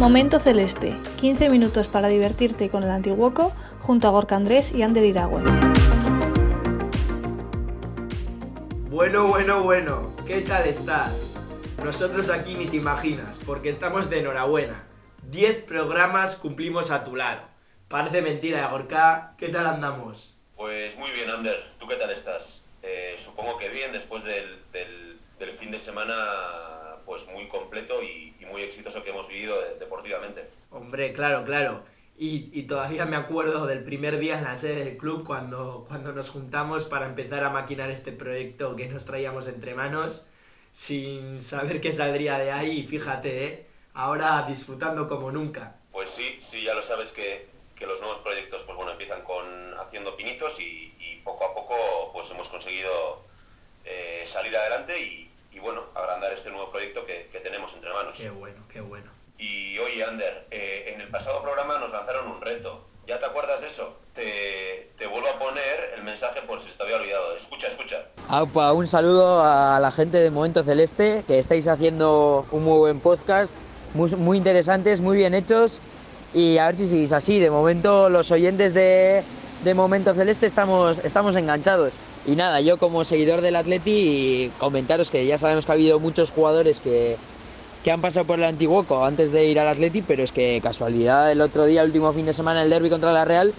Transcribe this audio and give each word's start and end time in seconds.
Momento 0.00 0.38
Celeste, 0.38 0.96
15 1.20 1.50
minutos 1.50 1.86
para 1.86 2.08
divertirte 2.08 2.70
con 2.70 2.82
el 2.84 2.90
Antiguoco 2.90 3.52
junto 3.80 4.08
a 4.08 4.10
Gorka 4.10 4.34
Andrés 4.34 4.72
y 4.72 4.82
Ander 4.82 5.04
Iragüen. 5.04 5.44
Bueno, 8.88 9.28
bueno, 9.28 9.62
bueno, 9.62 10.14
¿qué 10.26 10.40
tal 10.40 10.66
estás? 10.66 11.34
Nosotros 11.84 12.30
aquí 12.30 12.54
ni 12.54 12.64
te 12.64 12.78
imaginas, 12.78 13.38
porque 13.38 13.68
estamos 13.68 14.08
de 14.08 14.20
enhorabuena. 14.20 14.86
10 15.28 15.64
programas 15.64 16.34
cumplimos 16.36 16.90
a 16.90 17.04
tu 17.04 17.14
lado. 17.14 17.42
Parece 17.88 18.22
mentira, 18.22 18.66
Gorka, 18.68 19.34
¿qué 19.36 19.50
tal 19.50 19.66
andamos? 19.66 20.34
Pues 20.56 20.96
muy 20.96 21.10
bien, 21.10 21.28
Ander. 21.28 21.62
¿Tú 21.78 21.86
qué 21.86 21.96
tal 21.96 22.08
estás? 22.08 22.70
Eh, 22.82 23.16
supongo 23.18 23.58
que 23.58 23.68
bien, 23.68 23.92
después 23.92 24.24
del, 24.24 24.62
del, 24.72 25.52
fin 25.58 25.70
de 25.70 25.78
semana 25.78 26.14
pues 27.10 27.26
muy 27.26 27.48
completo 27.48 28.00
y, 28.04 28.32
muy 28.48 28.62
exitoso 28.62 29.02
que 29.02 29.10
hemos 29.10 29.26
vivido 29.26 29.56
deportivamente. 29.80 30.48
Hombre, 30.70 31.12
claro, 31.12 31.42
claro. 31.44 31.82
Y, 32.16 32.50
y, 32.52 32.62
todavía 32.68 33.04
me 33.04 33.16
acuerdo 33.16 33.66
del 33.66 33.82
primer 33.82 34.20
día 34.20 34.38
en 34.38 34.44
la 34.44 34.54
sede 34.54 34.84
del 34.84 34.96
club 34.96 35.26
cuando, 35.26 35.84
cuando 35.88 36.12
nos 36.12 36.30
juntamos 36.30 36.84
para 36.84 37.06
empezar 37.06 37.42
a 37.42 37.50
maquinar 37.50 37.90
este 37.90 38.12
proyecto 38.12 38.76
que 38.76 38.86
nos 38.86 39.06
traíamos 39.06 39.48
entre 39.48 39.74
manos 39.74 40.28
sin 40.70 41.40
saber 41.40 41.80
qué 41.80 41.90
saldría 41.90 42.38
de 42.38 42.52
ahí. 42.52 42.86
Fíjate, 42.86 43.44
¿eh? 43.44 43.66
ahora 43.94 44.44
disfrutando 44.46 45.08
como 45.08 45.32
nunca. 45.32 45.72
Pues 45.90 46.10
sí, 46.10 46.38
sí, 46.40 46.62
ya 46.62 46.74
lo 46.74 46.82
sabes 46.82 47.10
que, 47.10 47.48
que 47.74 47.86
los 47.86 47.98
nuevos 47.98 48.18
proyectos 48.18 48.62
pues 48.62 48.76
bueno, 48.76 48.92
empiezan 48.92 49.22
con 49.24 49.74
haciendo 49.80 50.16
pinitos 50.16 50.60
y, 50.60 50.94
y 51.00 51.16
poco 51.24 51.44
a 51.44 51.54
poco 51.56 51.74
pues 52.12 52.30
hemos 52.30 52.48
conseguido 52.48 53.24
eh, 53.84 54.22
salir 54.26 54.56
adelante 54.56 55.00
y, 55.00 55.29
y, 55.52 55.58
bueno, 55.58 55.84
agrandar 55.94 56.32
este 56.32 56.50
nuevo 56.50 56.70
proyecto 56.70 57.04
que, 57.06 57.28
que 57.32 57.40
tenemos 57.40 57.72
entre 57.74 57.92
manos. 57.92 58.12
Qué 58.16 58.30
bueno, 58.30 58.62
qué 58.72 58.80
bueno. 58.80 59.10
Y 59.40 59.78
oye, 59.78 60.04
Ander, 60.04 60.46
eh, 60.50 60.92
en 60.94 61.00
el 61.00 61.08
pasado 61.08 61.42
programa 61.42 61.78
nos 61.78 61.90
lanzaron 61.90 62.28
un 62.28 62.42
reto. 62.42 62.84
¿Ya 63.06 63.18
te 63.18 63.24
acuerdas 63.24 63.62
de 63.62 63.68
eso? 63.68 63.96
Te, 64.12 64.92
te, 64.96 65.06
vuelvo 65.06 65.28
a 65.28 65.38
poner 65.38 65.94
el 65.96 66.04
mensaje 66.04 66.42
por 66.42 66.60
si 66.60 66.70
se 66.70 66.76
te 66.76 66.82
había 66.84 66.96
olvidado. 66.96 67.34
Escucha, 67.34 67.68
escucha. 67.68 68.04
Aupa, 68.28 68.72
un 68.72 68.86
saludo 68.86 69.42
a 69.42 69.80
la 69.80 69.90
gente 69.90 70.18
de 70.18 70.30
Momento 70.30 70.62
Celeste, 70.62 71.24
que 71.26 71.38
estáis 71.38 71.66
haciendo 71.68 72.46
un 72.52 72.64
muy 72.64 72.78
buen 72.78 73.00
podcast, 73.00 73.54
muy, 73.94 74.10
muy 74.16 74.36
interesantes, 74.36 75.00
muy 75.00 75.16
bien 75.16 75.34
hechos. 75.34 75.80
Y 76.34 76.58
a 76.58 76.66
ver 76.66 76.76
si 76.76 76.86
seguís 76.86 77.12
así. 77.12 77.40
De 77.40 77.50
momento 77.50 78.10
los 78.10 78.30
oyentes 78.30 78.74
de, 78.74 79.24
de 79.64 79.74
Momento 79.74 80.14
Celeste 80.14 80.46
estamos, 80.46 80.98
estamos 81.04 81.36
enganchados. 81.36 81.94
Y 82.26 82.36
nada, 82.36 82.60
yo 82.60 82.78
como 82.78 83.04
seguidor 83.04 83.40
del 83.40 83.56
Atleti, 83.56 84.50
comentaros 84.58 85.10
que 85.10 85.26
ya 85.26 85.38
sabemos 85.38 85.66
que 85.66 85.72
ha 85.72 85.74
habido 85.74 86.00
muchos 86.00 86.30
jugadores 86.30 86.80
que, 86.80 87.16
que 87.84 87.90
han 87.90 88.00
pasado 88.00 88.26
por 88.26 88.38
el 88.38 88.44
Antiguoco 88.44 89.04
antes 89.04 89.32
de 89.32 89.46
ir 89.46 89.60
al 89.60 89.68
Atleti, 89.68 90.02
pero 90.02 90.22
es 90.22 90.32
que 90.32 90.60
casualidad 90.62 91.30
el 91.30 91.40
otro 91.40 91.66
día, 91.66 91.82
el 91.82 91.88
último 91.88 92.12
fin 92.12 92.26
de 92.26 92.32
semana, 92.32 92.62
el 92.62 92.70
derby 92.70 92.90
contra 92.90 93.12
la 93.12 93.24
Real, 93.24 93.52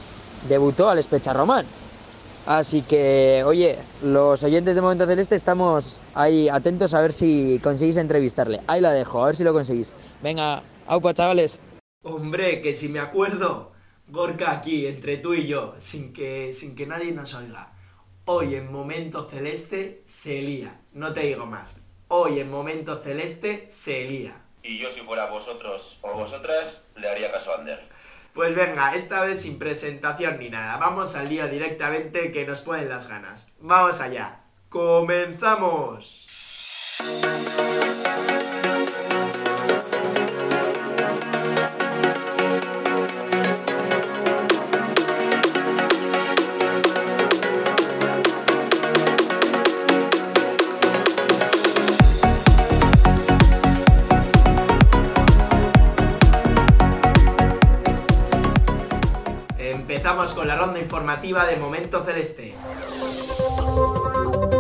debutó 0.47 0.90
al 0.90 1.00
Especha 1.00 1.34
Román. 1.34 1.66
Así 2.47 2.81
que, 2.81 3.44
oye, 3.45 3.78
los 4.03 4.44
oyentes 4.44 4.73
de 4.73 4.81
Momento 4.81 5.06
Celeste 5.06 5.35
estamos 5.35 6.01
ahí 6.16 6.50
atentos 6.50 6.95
a 6.95 7.01
ver 7.01 7.13
si 7.13 7.59
conseguís 7.63 7.97
entrevistarle. 7.97 8.61
Ahí 8.66 8.81
la 8.81 8.91
dejo, 8.91 9.22
a 9.22 9.28
ver 9.28 9.35
si 9.35 9.44
lo 9.44 9.53
conseguís. 9.53 9.94
Venga, 10.23 10.63
aupa, 10.88 11.13
chavales. 11.13 11.59
Hombre, 12.03 12.61
que 12.61 12.73
si 12.73 12.90
me 12.90 12.97
acuerdo, 12.97 13.71
Gorka 14.11 14.51
aquí, 14.51 14.85
entre 14.85 15.17
tú 15.17 15.33
y 15.33 15.47
yo, 15.47 15.73
sin 15.77 16.13
que, 16.13 16.53
sin 16.53 16.75
que 16.75 16.85
nadie 16.85 17.11
nos 17.11 17.33
oiga. 17.33 17.73
Hoy 18.25 18.55
en 18.55 18.72
Momento 18.72 19.23
Celeste 19.23 20.01
se 20.05 20.41
lía, 20.41 20.79
no 20.94 21.11
te 21.11 21.22
digo 21.22 21.47
más 21.47 21.81
hoy 22.13 22.39
en 22.41 22.51
Momento 22.51 22.97
Celeste 22.97 23.63
se 23.69 24.03
lía. 24.03 24.33
Y 24.63 24.77
yo 24.77 24.91
si 24.91 24.99
fuera 24.99 25.27
vosotros 25.27 25.99
o 26.01 26.13
vosotras, 26.13 26.89
le 26.95 27.09
haría 27.09 27.31
caso 27.31 27.53
a 27.53 27.59
Ander. 27.59 27.88
Pues 28.33 28.53
venga, 28.53 28.94
esta 28.94 29.22
vez 29.22 29.41
sin 29.41 29.57
presentación 29.57 30.38
ni 30.38 30.49
nada. 30.49 30.75
Vamos 30.78 31.16
al 31.16 31.29
lío 31.29 31.47
directamente 31.47 32.31
que 32.31 32.45
nos 32.45 32.59
ponen 32.59 32.89
las 32.89 33.07
ganas. 33.07 33.47
Vamos 33.59 34.01
allá. 34.01 34.41
¡Comenzamos! 34.69 36.28
Con 60.11 60.45
la 60.45 60.57
ronda 60.57 60.77
informativa 60.77 61.45
de 61.45 61.55
Momento 61.55 62.03
Celeste. 62.03 62.53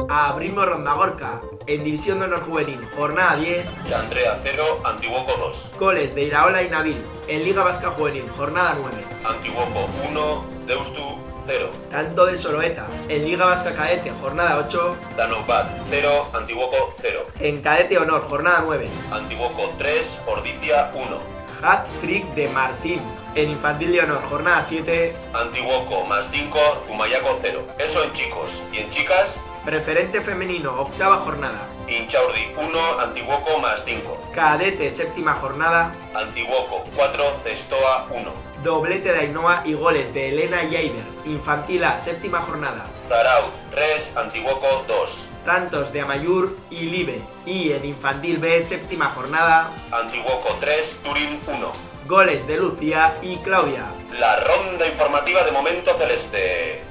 Abrimos 0.07 0.65
Ronda 0.65 0.93
Gorka. 0.93 1.41
En 1.67 1.83
División 1.83 2.19
de 2.19 2.25
Honor 2.25 2.41
Juvenil, 2.41 2.79
jornada 2.95 3.35
10. 3.35 3.65
Andrea 3.93 4.39
0, 4.41 4.81
Antiguoco 4.85 5.33
2. 5.37 5.73
Goles 5.77 6.15
de 6.15 6.23
Iraola 6.23 6.63
y 6.63 6.69
Nabil. 6.69 6.97
En 7.27 7.43
Liga 7.43 7.63
Vasca 7.63 7.89
Juvenil, 7.91 8.29
jornada 8.29 8.77
9. 8.79 9.03
Antiguoco 9.25 9.89
1, 10.09 10.45
Deustu 10.67 11.17
0. 11.45 11.69
Tanto 11.89 12.27
de 12.27 12.37
Soloeta. 12.37 12.87
En 13.09 13.25
Liga 13.25 13.45
Vasca 13.45 13.73
Cadete, 13.73 14.13
jornada 14.21 14.57
8. 14.57 14.95
Danobat 15.17 15.69
0, 15.89 16.29
Antiguoco 16.33 16.93
0. 17.01 17.25
En 17.41 17.61
Cadete 17.61 17.97
Honor, 17.97 18.21
jornada 18.21 18.63
9. 18.65 18.89
Antiguoco 19.11 19.69
3, 19.77 20.23
Ordicia 20.27 20.91
1 20.95 21.41
hat-trick 21.61 22.25
de 22.33 22.47
Martín. 22.49 23.01
En 23.33 23.49
Infantil 23.49 23.93
de 23.93 24.01
Honor, 24.01 24.21
jornada 24.23 24.61
7. 24.61 25.15
Antiguoco 25.33 26.03
más 26.05 26.29
5, 26.29 26.59
Zumayaco 26.85 27.37
0. 27.41 27.63
Eso 27.79 28.03
en 28.03 28.11
chicos. 28.13 28.63
¿Y 28.73 28.79
en 28.79 28.89
chicas? 28.89 29.45
Preferente 29.63 30.21
femenino, 30.21 30.73
octava 30.73 31.17
jornada. 31.17 31.67
Inchaurdi 31.87 32.51
1, 32.57 32.99
Antiguoco 32.99 33.57
más 33.59 33.85
5. 33.85 34.31
Cadete, 34.33 34.91
séptima 34.91 35.33
jornada. 35.33 35.95
Antiguoco 36.13 36.83
4, 36.95 37.23
Cestoa 37.43 38.07
1 38.09 38.51
doblete 38.63 39.11
de 39.11 39.19
Ainhoa 39.19 39.63
y 39.65 39.73
goles 39.73 40.13
de 40.13 40.29
Elena 40.29 40.63
y 40.63 40.75
Eiber. 40.75 41.03
Infantil 41.25 41.83
A, 41.83 41.97
séptima 41.97 42.41
jornada. 42.41 42.85
Zaraut 43.07 43.51
3, 43.71 44.17
Antiguoco 44.17 44.85
2. 44.87 45.29
Tantos 45.43 45.91
de 45.91 46.01
Amayur 46.01 46.57
y 46.69 46.81
Libe. 46.81 47.21
Y 47.45 47.71
en 47.71 47.85
Infantil 47.85 48.37
B, 48.37 48.61
séptima 48.61 49.09
jornada. 49.09 49.71
Antiguoco 49.91 50.57
3, 50.59 50.99
Turín 51.03 51.39
1. 51.47 51.90
Goles 52.11 52.45
de 52.45 52.57
Lucía 52.57 53.17
y 53.21 53.37
Claudia. 53.37 53.89
La 54.19 54.35
ronda 54.41 54.85
informativa 54.85 55.45
de 55.45 55.51
Momento 55.53 55.93
Celeste. 55.97 56.81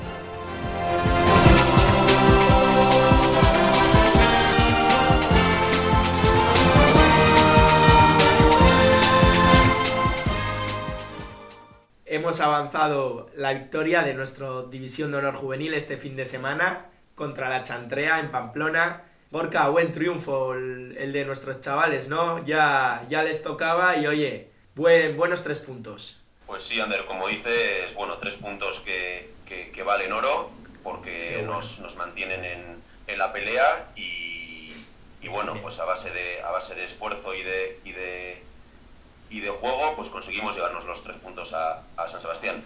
hemos 12.06 12.40
avanzado 12.40 13.28
la 13.36 13.52
victoria 13.52 14.02
de 14.02 14.14
nuestra 14.14 14.62
División 14.70 15.10
de 15.12 15.18
Honor 15.18 15.34
Juvenil 15.34 15.74
este 15.74 15.98
fin 15.98 16.16
de 16.16 16.24
semana 16.24 16.86
contra 17.14 17.50
la 17.50 17.62
Chantrea 17.62 18.20
en 18.20 18.30
Pamplona. 18.30 19.02
Gorka, 19.30 19.68
buen 19.68 19.92
triunfo 19.92 20.54
el, 20.54 21.12
de 21.12 21.24
nuestros 21.26 21.60
chavales, 21.60 22.08
¿no? 22.08 22.42
Ya, 22.46 23.04
ya 23.10 23.22
les 23.22 23.42
tocaba 23.42 23.98
y 23.98 24.06
oye, 24.06 24.49
buen, 24.80 25.16
buenos 25.16 25.42
tres 25.42 25.58
puntos. 25.58 26.18
Pues 26.46 26.64
sí, 26.64 26.80
Ander, 26.80 27.04
como 27.04 27.28
dices, 27.28 27.94
bueno, 27.94 28.14
tres 28.14 28.36
puntos 28.36 28.80
que, 28.80 29.30
valen 29.84 30.12
oro 30.12 30.50
porque 30.82 31.42
nos, 31.44 31.80
nos, 31.80 31.96
mantienen 31.96 32.44
en, 32.44 32.82
en 33.06 33.18
la 33.18 33.32
pelea 33.32 33.90
y, 33.96 34.72
y, 35.20 35.28
bueno, 35.28 35.54
pues 35.62 35.78
a 35.80 35.84
base 35.84 36.10
de, 36.10 36.42
a 36.42 36.50
base 36.50 36.74
de 36.74 36.84
esfuerzo 36.84 37.34
y 37.34 37.42
de, 37.42 37.80
y 37.84 37.92
de 37.92 38.42
y 39.30 39.40
de 39.40 39.48
juego, 39.48 39.94
pues 39.94 40.08
conseguimos 40.08 40.56
llevarnos 40.56 40.84
los 40.84 41.02
tres 41.02 41.16
puntos 41.18 41.54
a, 41.54 41.82
San 42.08 42.20
Sebastián. 42.20 42.62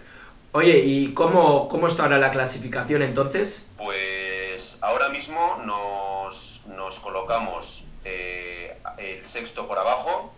Oye, 0.51 0.79
¿y 0.79 1.13
cómo, 1.13 1.67
cómo 1.67 1.87
está 1.87 2.03
ahora 2.03 2.17
la 2.17 2.31
clasificación 2.31 3.03
entonces? 3.03 3.67
Pues 3.77 4.79
ahora 4.81 5.09
mismo 5.09 5.61
nos, 5.63 6.63
nos 6.75 6.99
colocamos 6.99 7.87
eh, 8.03 8.77
el 8.97 9.25
sexto 9.25 9.67
por 9.67 9.77
abajo 9.77 10.33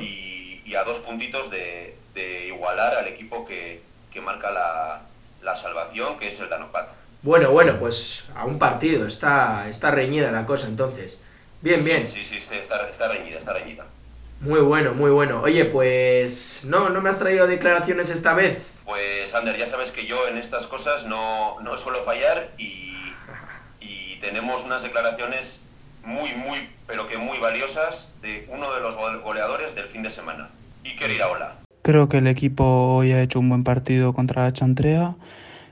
y, 0.00 0.47
y 0.68 0.74
a 0.74 0.84
dos 0.84 0.98
puntitos 0.98 1.50
de, 1.50 1.96
de 2.14 2.48
igualar 2.48 2.94
al 2.94 3.08
equipo 3.08 3.46
que, 3.46 3.80
que 4.12 4.20
marca 4.20 4.50
la, 4.50 5.00
la, 5.42 5.56
salvación, 5.56 6.18
que 6.18 6.28
es 6.28 6.38
el 6.40 6.50
Danopat. 6.50 6.90
Bueno, 7.22 7.50
bueno, 7.50 7.78
pues 7.78 8.24
a 8.34 8.44
un 8.44 8.58
partido, 8.58 9.06
está, 9.06 9.66
está 9.68 9.90
reñida 9.90 10.30
la 10.30 10.44
cosa 10.44 10.68
entonces. 10.68 11.22
Bien, 11.62 11.82
bien. 11.82 12.06
Sí, 12.06 12.22
sí, 12.22 12.38
sí, 12.40 12.54
está, 12.56 12.86
está 12.86 13.08
reñida, 13.08 13.38
está 13.38 13.54
reñida. 13.54 13.86
Muy 14.40 14.60
bueno, 14.60 14.92
muy 14.92 15.10
bueno. 15.10 15.40
Oye, 15.42 15.64
pues 15.64 16.60
no, 16.64 16.90
no 16.90 17.00
me 17.00 17.08
has 17.08 17.18
traído 17.18 17.46
declaraciones 17.46 18.10
esta 18.10 18.34
vez. 18.34 18.66
Pues 18.84 19.34
Ander, 19.34 19.56
ya 19.56 19.66
sabes 19.66 19.90
que 19.90 20.06
yo 20.06 20.28
en 20.28 20.36
estas 20.36 20.66
cosas 20.66 21.06
no, 21.06 21.58
no 21.60 21.78
suelo 21.78 22.04
fallar 22.04 22.50
y, 22.58 22.94
y 23.80 24.18
tenemos 24.20 24.64
unas 24.64 24.82
declaraciones 24.82 25.62
muy, 26.04 26.32
muy, 26.34 26.68
pero 26.86 27.08
que 27.08 27.18
muy 27.18 27.38
valiosas 27.38 28.14
de 28.22 28.46
uno 28.48 28.72
de 28.72 28.80
los 28.80 28.94
goleadores 28.96 29.74
del 29.74 29.88
fin 29.88 30.02
de 30.02 30.10
semana, 30.10 30.50
Iker 30.88 31.10
Iraola. 31.10 31.54
Creo 31.82 32.08
que 32.08 32.18
el 32.18 32.26
equipo 32.26 32.64
hoy 32.96 33.12
ha 33.12 33.22
hecho 33.22 33.40
un 33.40 33.48
buen 33.48 33.64
partido 33.64 34.12
contra 34.12 34.44
la 34.44 34.52
Chantrea. 34.52 35.16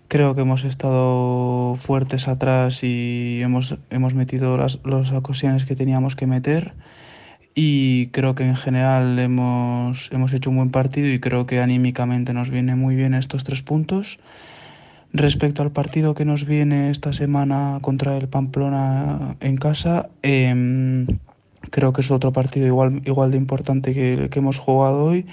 Creo 0.08 0.34
que 0.34 0.42
hemos 0.42 0.64
estado 0.64 1.76
fuertes 1.76 2.28
atrás 2.28 2.84
y 2.84 3.40
hemos, 3.42 3.76
hemos 3.90 4.14
metido 4.14 4.56
las, 4.56 4.78
las 4.84 5.10
ocasiones 5.12 5.64
que 5.64 5.74
teníamos 5.74 6.14
que 6.14 6.26
meter 6.26 6.74
y 7.58 8.08
creo 8.08 8.34
que 8.34 8.44
en 8.44 8.54
general 8.54 9.18
hemos, 9.18 10.10
hemos 10.12 10.32
hecho 10.34 10.50
un 10.50 10.56
buen 10.56 10.70
partido 10.70 11.08
y 11.08 11.18
creo 11.18 11.46
que 11.46 11.60
anímicamente 11.60 12.34
nos 12.34 12.50
viene 12.50 12.76
muy 12.76 12.94
bien 12.94 13.14
estos 13.14 13.44
tres 13.44 13.62
puntos. 13.62 14.18
Respecto 15.12 15.62
al 15.62 15.72
partido 15.72 16.14
que 16.14 16.26
nos 16.26 16.44
viene 16.44 16.90
esta 16.90 17.14
semana 17.14 17.78
contra 17.80 18.18
el 18.18 18.28
Pamplona 18.28 19.36
en 19.40 19.56
casa, 19.56 20.10
eh, 20.22 21.06
creo 21.70 21.92
que 21.92 22.00
es 22.00 22.10
otro 22.10 22.32
partido 22.32 22.66
igual, 22.66 23.02
igual 23.04 23.30
de 23.30 23.36
importante 23.36 23.94
que 23.94 24.14
el 24.14 24.30
que 24.30 24.38
hemos 24.38 24.58
jugado 24.58 25.04
hoy 25.04 25.26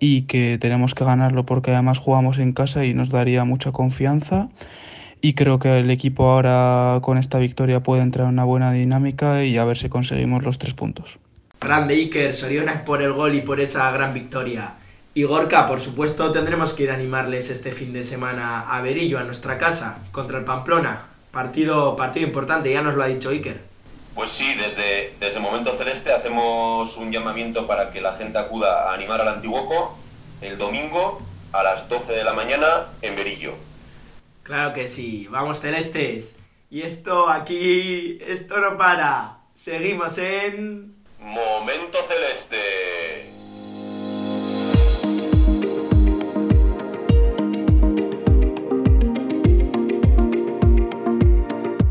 y 0.00 0.22
que 0.22 0.58
tenemos 0.60 0.94
que 0.94 1.04
ganarlo 1.04 1.44
porque 1.44 1.72
además 1.72 1.98
jugamos 1.98 2.38
en 2.38 2.52
casa 2.52 2.84
y 2.84 2.94
nos 2.94 3.10
daría 3.10 3.44
mucha 3.44 3.72
confianza 3.72 4.48
y 5.20 5.34
creo 5.34 5.58
que 5.58 5.80
el 5.80 5.90
equipo 5.90 6.30
ahora 6.30 7.00
con 7.02 7.18
esta 7.18 7.38
victoria 7.38 7.82
puede 7.82 8.02
entrar 8.02 8.26
en 8.26 8.34
una 8.34 8.44
buena 8.44 8.72
dinámica 8.72 9.44
y 9.44 9.56
a 9.56 9.64
ver 9.64 9.76
si 9.76 9.88
conseguimos 9.88 10.44
los 10.44 10.58
tres 10.58 10.74
puntos. 10.74 11.18
Grande 11.60 11.94
Iker, 11.94 12.32
Sorionak 12.32 12.84
por 12.84 13.02
el 13.02 13.12
gol 13.12 13.34
y 13.34 13.40
por 13.40 13.58
esa 13.58 13.90
gran 13.90 14.14
victoria. 14.14 14.74
Y 15.14 15.24
Gorka, 15.24 15.66
por 15.66 15.80
supuesto, 15.80 16.30
tendremos 16.30 16.72
que 16.72 16.84
ir 16.84 16.90
a 16.92 16.94
animarles 16.94 17.50
este 17.50 17.72
fin 17.72 17.92
de 17.92 18.04
semana 18.04 18.60
a 18.60 18.80
Berillo, 18.80 19.18
a 19.18 19.24
nuestra 19.24 19.58
casa, 19.58 19.98
contra 20.12 20.38
el 20.38 20.44
Pamplona. 20.44 21.06
Partido, 21.32 21.96
partido 21.96 22.24
importante, 22.24 22.70
ya 22.70 22.82
nos 22.82 22.94
lo 22.94 23.02
ha 23.02 23.08
dicho 23.08 23.30
Iker. 23.30 23.67
Pues 24.18 24.32
sí, 24.32 24.52
desde, 24.54 25.14
desde 25.20 25.38
Momento 25.38 25.76
Celeste 25.78 26.12
hacemos 26.12 26.96
un 26.96 27.12
llamamiento 27.12 27.68
para 27.68 27.92
que 27.92 28.00
la 28.00 28.14
gente 28.14 28.36
acuda 28.36 28.90
a 28.90 28.94
animar 28.94 29.20
al 29.20 29.28
Antiguoco 29.28 29.96
el 30.40 30.58
domingo 30.58 31.22
a 31.52 31.62
las 31.62 31.88
12 31.88 32.14
de 32.14 32.24
la 32.24 32.32
mañana 32.32 32.88
en 33.00 33.14
Berillo. 33.14 33.54
Claro 34.42 34.72
que 34.72 34.88
sí, 34.88 35.28
vamos 35.30 35.60
celestes. 35.60 36.40
Y 36.68 36.82
esto 36.82 37.28
aquí, 37.28 38.18
esto 38.26 38.58
no 38.58 38.76
para. 38.76 39.38
Seguimos 39.54 40.18
en... 40.18 40.96
Momento 41.20 41.98
Celeste. 42.08 43.37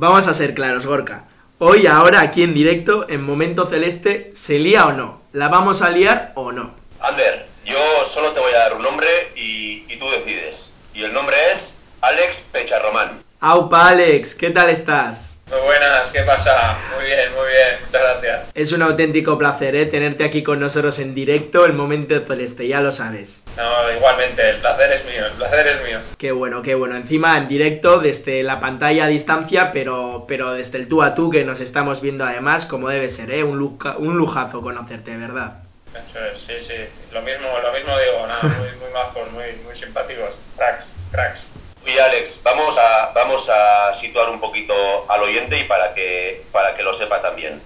Vamos 0.00 0.26
a 0.28 0.32
ser 0.32 0.54
claros, 0.54 0.86
Gorka. 0.86 1.24
Hoy, 1.58 1.86
ahora, 1.86 2.22
aquí 2.22 2.42
en 2.42 2.54
directo, 2.54 3.04
en 3.10 3.22
Momento 3.22 3.66
Celeste, 3.66 4.30
¿se 4.32 4.58
lía 4.58 4.86
o 4.86 4.92
no? 4.92 5.20
¿La 5.32 5.48
vamos 5.48 5.82
a 5.82 5.90
liar 5.90 6.32
o 6.36 6.52
no? 6.52 6.70
Ander, 7.00 7.46
yo 7.66 7.76
solo 8.06 8.32
te 8.32 8.40
voy 8.40 8.50
a 8.54 8.60
dar 8.60 8.76
un 8.76 8.82
nombre 8.82 9.06
y, 9.36 9.82
tú 9.98 10.06
decides. 10.08 10.74
Y 10.94 11.02
el 11.02 11.12
nombre 11.12 11.36
es 11.52 11.80
Alex 12.00 12.46
Pecharromán. 12.50 13.22
Aupa 13.42 13.88
Alex, 13.88 14.34
¿qué 14.34 14.50
tal 14.50 14.68
estás? 14.68 15.38
Muy 15.48 15.60
buenas, 15.60 16.10
¿qué 16.10 16.20
pasa? 16.24 16.76
Muy 16.94 17.06
bien, 17.06 17.32
muy 17.34 17.48
bien, 17.48 17.78
muchas 17.86 18.02
gracias. 18.02 18.50
Es 18.52 18.72
un 18.72 18.82
auténtico 18.82 19.38
placer 19.38 19.74
¿eh? 19.76 19.86
tenerte 19.86 20.24
aquí 20.24 20.42
con 20.42 20.60
nosotros 20.60 20.98
en 20.98 21.14
directo, 21.14 21.64
el 21.64 21.72
momento 21.72 22.20
celeste, 22.20 22.68
ya 22.68 22.82
lo 22.82 22.92
sabes. 22.92 23.44
No, 23.56 23.90
igualmente, 23.96 24.50
el 24.50 24.56
placer 24.58 24.92
es 24.92 25.06
mío, 25.06 25.24
el 25.24 25.32
placer 25.32 25.66
es 25.68 25.82
mío. 25.82 25.98
Qué 26.18 26.32
bueno, 26.32 26.60
qué 26.60 26.74
bueno. 26.74 26.96
Encima 26.96 27.38
en 27.38 27.48
directo, 27.48 27.98
desde 27.98 28.42
la 28.42 28.60
pantalla 28.60 29.06
a 29.06 29.08
distancia, 29.08 29.72
pero, 29.72 30.26
pero 30.28 30.52
desde 30.52 30.76
el 30.76 30.86
tú 30.86 31.02
a 31.02 31.14
tú 31.14 31.30
que 31.30 31.42
nos 31.42 31.60
estamos 31.60 32.02
viendo 32.02 32.26
además, 32.26 32.66
como 32.66 32.90
debe 32.90 33.08
ser, 33.08 33.30
¿eh? 33.30 33.42
un, 33.42 33.56
luja, 33.56 33.96
un 33.96 34.18
lujazo 34.18 34.60
conocerte, 34.60 35.16
¿verdad? 35.16 35.62
Eso 35.94 36.18
es, 36.26 36.38
sí, 36.38 36.52
sí. 36.60 36.74
Lo 37.10 37.22
mismo, 37.22 37.46
lo 37.62 37.72
mismo 37.72 37.98
digo, 37.98 38.26
nada, 38.26 38.42
muy, 38.42 38.68
muy 38.82 38.92
majos, 38.92 39.32
muy, 39.32 39.46
muy 39.64 39.74
simpáticos. 39.74 40.34
Cracks, 40.58 40.88
cracks. 41.10 41.46
Y 41.90 41.98
Alex, 41.98 42.40
vamos 42.44 42.78
a, 42.78 43.10
vamos 43.14 43.48
a 43.48 43.92
situar 43.94 44.30
un 44.30 44.38
poquito 44.38 44.74
al 45.08 45.22
oyente 45.22 45.58
y 45.58 45.64
para 45.64 45.92
que, 45.92 46.44
para 46.52 46.76
que 46.76 46.84
lo 46.84 46.94
sepa 46.94 47.20
también. 47.20 47.60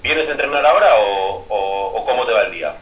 ¿Vienes 0.00 0.28
a 0.28 0.32
entrenar 0.32 0.64
ahora 0.64 0.94
o, 0.96 1.44
o, 1.48 1.86
o 1.96 2.04
cómo 2.04 2.24
te 2.24 2.32
va 2.32 2.42
el 2.42 2.52
día? 2.52 2.76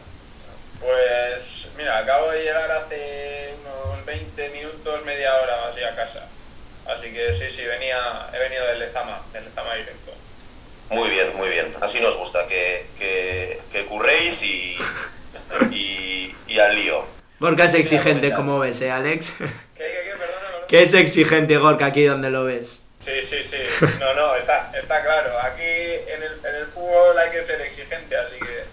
Pues 0.79 1.69
mira, 1.77 1.97
acabo 1.97 2.29
de 2.29 2.43
llegar 2.43 2.69
hace 2.69 3.55
unos 3.63 4.05
20 4.05 4.49
minutos, 4.49 5.03
media 5.03 5.35
hora 5.41 5.67
así 5.67 5.83
a 5.83 5.95
casa. 5.95 6.27
Así 6.85 7.11
que 7.11 7.33
sí, 7.33 7.49
sí, 7.49 7.65
venía, 7.65 8.29
he 8.33 8.37
venido 8.37 8.67
del 8.67 8.77
Lezama, 8.77 9.19
del 9.33 9.45
Lezama 9.45 9.73
directo. 9.73 10.13
Muy 10.89 11.09
bien, 11.09 11.35
muy 11.35 11.49
bien. 11.49 11.75
Así 11.81 11.99
nos 11.99 12.15
gusta, 12.17 12.47
que, 12.47 12.85
que, 12.99 13.59
que 13.71 13.85
curréis 13.85 14.43
y, 14.43 14.77
y, 15.71 16.35
y 16.47 16.59
al 16.59 16.75
lío. 16.75 17.17
Gorka 17.39 17.65
es 17.65 17.73
exigente, 17.75 18.31
como 18.31 18.57
ves, 18.59 18.81
¿eh, 18.81 18.89
Alex? 18.89 19.33
¿Qué, 19.75 19.95
que 20.67 20.83
es 20.83 20.93
exigente, 20.93 21.57
Gorka, 21.57 21.85
aquí 21.87 22.05
donde 22.05 22.29
lo 22.29 22.43
ves. 22.45 22.83
Sí, 23.03 23.21
sí, 23.21 23.41
sí. 23.43 23.57
No, 23.99 24.13
no, 24.13 24.35
está, 24.35 24.71
está 24.77 25.01
claro. 25.01 25.39
Aquí 25.39 25.63
en 25.63 26.23
el, 26.23 26.45
en 26.45 26.55
el 26.55 26.67
fútbol 26.67 27.17
hay 27.17 27.31
que 27.31 27.43
ser 27.43 27.61
exigente, 27.61 28.17
así 28.17 28.35
que... 28.37 28.65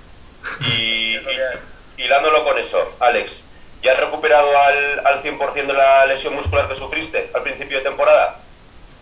Y, 0.66 1.16
y 1.96 2.04
hilándolo 2.04 2.44
con 2.44 2.58
eso, 2.58 2.96
Alex, 3.00 3.46
¿ya 3.82 3.92
has 3.92 4.00
recuperado 4.00 4.58
al, 4.58 5.06
al 5.06 5.22
100% 5.22 5.66
de 5.66 5.72
la 5.72 6.06
lesión 6.06 6.34
muscular 6.34 6.66
que 6.68 6.74
sufriste 6.74 7.30
al 7.32 7.42
principio 7.42 7.78
de 7.78 7.84
temporada? 7.84 8.40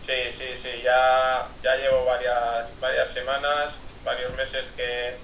Sí, 0.04 0.30
sí, 0.30 0.48
sí, 0.54 0.82
ya, 0.82 1.46
ya 1.62 1.76
llevo 1.76 2.04
varias, 2.04 2.78
varias 2.80 3.08
semanas, 3.08 3.76
varios 4.04 4.34
meses 4.34 4.70
que, 4.76 5.14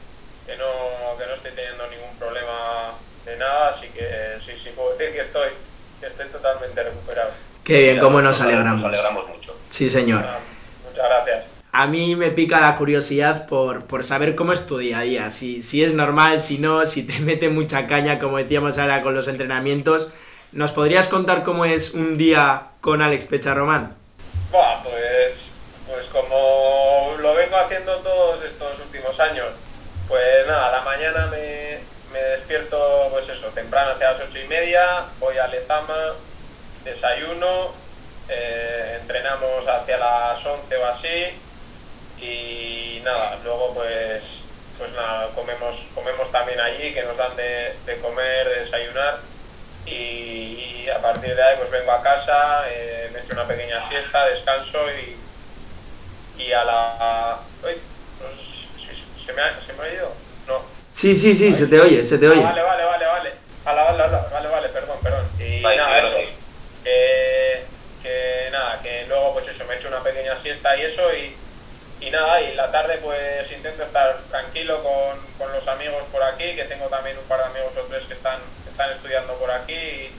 que, 0.47 0.57
no, 0.57 1.19
que 1.19 1.27
no 1.27 1.35
estoy 1.35 1.51
teniendo 1.51 1.87
ningún 1.89 2.17
problema 2.19 2.95
de 3.25 3.37
nada, 3.37 3.69
así 3.69 3.89
que 3.89 4.39
sí, 4.45 4.57
sí, 4.57 4.71
puedo 4.71 4.97
decir 4.97 5.13
que 5.13 5.21
estoy, 5.21 5.51
que 6.01 6.07
estoy 6.07 6.29
totalmente 6.29 6.83
recuperado. 6.83 7.33
Qué 7.69 7.83
bien, 7.83 7.99
cómo 7.99 8.23
nos 8.23 8.41
alegramos. 8.41 8.81
Nos 8.81 8.95
alegramos 8.95 9.29
mucho. 9.29 9.55
Sí, 9.69 9.91
señor. 9.91 10.25
Muchas 10.89 11.05
gracias. 11.07 11.45
A 11.71 11.87
mí 11.87 12.17
me 12.17 12.31
pica 12.31 12.61
la 12.61 12.77
curiosidad 12.77 13.47
por, 13.47 13.85
por 13.85 14.05
saber 14.05 14.35
cómo 14.35 14.55
es 14.55 14.67
tu 14.67 14.79
día 14.79 15.01
a 15.01 15.03
día, 15.03 15.29
si, 15.29 15.61
si 15.61 15.85
es 15.85 15.93
normal, 15.93 16.39
si 16.41 16.57
no, 16.57 16.87
si 16.87 17.03
te 17.03 17.21
mete 17.21 17.51
mucha 17.51 17.87
caña, 17.87 18.19
como 18.19 18.39
decíamos 18.39 18.79
ahora 18.79 19.03
con 19.03 19.15
los 19.15 19.29
entrenamientos. 19.29 20.13
¿Nos 20.53 20.73
podrías 20.73 21.09
contar 21.09 21.43
cómo 21.43 21.67
es 21.67 21.93
un 21.93 22.17
día 22.17 22.69
con 22.81 23.03
Alex 23.03 23.27
Pecharromán? 23.27 23.95
Buah, 24.51 24.83
pues, 24.83 25.51
pues 25.87 26.07
como 26.07 27.17
lo 27.21 27.35
vengo 27.35 27.57
haciendo 27.59 27.97
todos 27.97 28.43
estos 28.45 28.79
últimos 28.81 29.21
años, 29.21 29.49
pues 30.09 30.47
nada, 30.47 30.69
a 30.69 30.73
la 30.73 30.81
mañana 30.85 31.27
me, 31.27 31.81
me 32.15 32.19
despierto, 32.31 33.09
pues 33.11 33.29
eso, 33.29 33.49
temprano 33.49 33.91
hacia 33.91 34.13
las 34.13 34.21
ocho 34.23 34.39
y 34.39 34.49
media, 34.49 35.05
voy 35.21 35.37
a 35.37 35.47
Lezama, 35.49 36.15
desayuno, 36.91 37.73
eh, 38.29 38.99
entrenamos 39.01 39.67
hacia 39.67 39.97
las 39.99 40.45
11 40.45 40.77
o 40.77 40.87
así, 40.87 41.09
y 42.21 43.01
nada, 43.05 43.39
luego 43.45 43.75
pues, 43.75 44.43
pues 44.79 44.91
nada, 44.93 45.29
comemos, 45.35 45.85
comemos 45.95 46.31
también 46.33 46.61
allí, 46.61 46.93
que 46.93 47.03
nos 47.05 47.17
dan 47.17 47.35
de, 47.37 47.75
de 47.87 47.99
comer, 47.99 48.49
de 48.49 48.61
desayunar, 48.61 49.19
y, 49.87 50.83
y 50.85 50.89
a 50.95 51.01
partir 51.01 51.35
de 51.35 51.43
ahí 51.43 51.57
pues 51.59 51.71
vengo 51.71 51.93
a 51.93 52.03
casa, 52.03 52.65
eh, 52.69 53.11
me 53.13 53.21
echo 53.21 53.33
una 53.33 53.47
pequeña 53.47 53.81
siesta, 53.89 54.27
descanso 54.27 54.79
y, 54.93 56.43
y 56.43 56.53
a 56.53 56.65
la... 56.65 57.39
Uy, 57.65 57.77
no 58.21 58.31
sé 58.31 58.37
si- 58.45 58.69
si- 58.95 59.25
¿se, 59.27 59.33
me 59.33 59.43
ha, 59.43 59.59
¿Se 59.61 59.73
me 59.73 59.85
ha 59.85 59.95
ido? 59.95 60.13
No. 60.47 60.63
Sí, 60.91 61.15
sí, 61.15 61.35
sí, 61.35 61.53
se 61.53 61.67
te 61.67 61.81
oye, 61.81 62.03
se 62.03 62.19
te 62.19 62.29
oye. 62.29 62.41
Ah, 62.43 62.51
vale, 62.53 62.63
vale. 62.63 62.85
Vale, 62.85 63.83
vale, 63.83 63.99
vale, 64.03 64.29
vale, 64.33 64.49
vale, 64.49 64.69
perdón, 64.71 64.99
perdón. 65.03 65.29
Y 65.39 65.61
Vale, 65.63 65.77
sí, 65.77 65.83
nada, 65.85 65.97
ahora 65.97 66.09
eso. 66.09 66.19
sí. 66.19 66.29
Que, 66.85 67.65
que 68.03 68.49
nada, 68.51 68.81
que 68.83 69.05
luego 69.09 69.35
pues 69.35 69.49
eso, 69.49 69.65
me 69.67 69.75
he 69.75 69.77
hecho 69.77 69.89
una 69.89 70.03
pequeña 70.03 70.28
siesta 70.39 70.77
y 70.77 70.83
eso 70.83 71.03
y, 71.15 72.07
y 72.07 72.11
nada, 72.11 72.41
y 72.41 72.55
la 72.55 72.71
tarde 72.71 72.99
pues 73.03 73.51
intento 73.53 73.83
estar 73.83 74.19
tranquilo 74.31 74.83
con, 74.83 75.19
con 75.39 75.53
los 75.53 75.67
amigos 75.69 76.05
por 76.13 76.23
aquí, 76.23 76.55
que 76.55 76.65
tengo 76.65 76.87
también 76.87 77.17
un 77.19 77.25
par 77.25 77.41
de 77.41 77.47
amigos 77.47 77.73
o 77.77 77.87
tres 77.89 78.05
que 78.05 78.15
están, 78.15 78.39
que 78.65 78.71
están 78.71 78.91
estudiando 78.91 79.35
por 79.35 79.51
aquí 79.51 79.75
y, 79.75 80.11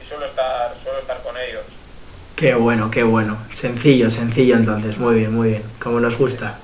y 0.00 0.04
suelo 0.04 0.26
estar, 0.26 0.74
suelo 0.82 0.98
estar 0.98 1.20
con 1.22 1.36
ellos. 1.36 1.64
Qué 2.36 2.54
bueno, 2.54 2.90
qué 2.90 3.02
bueno. 3.02 3.38
Sencillo, 3.50 4.10
sencillo 4.10 4.56
entonces. 4.56 4.98
Muy 4.98 5.16
bien, 5.16 5.32
muy 5.32 5.50
bien. 5.50 5.62
Como 5.80 6.00
nos 6.00 6.16
gusta. 6.16 6.58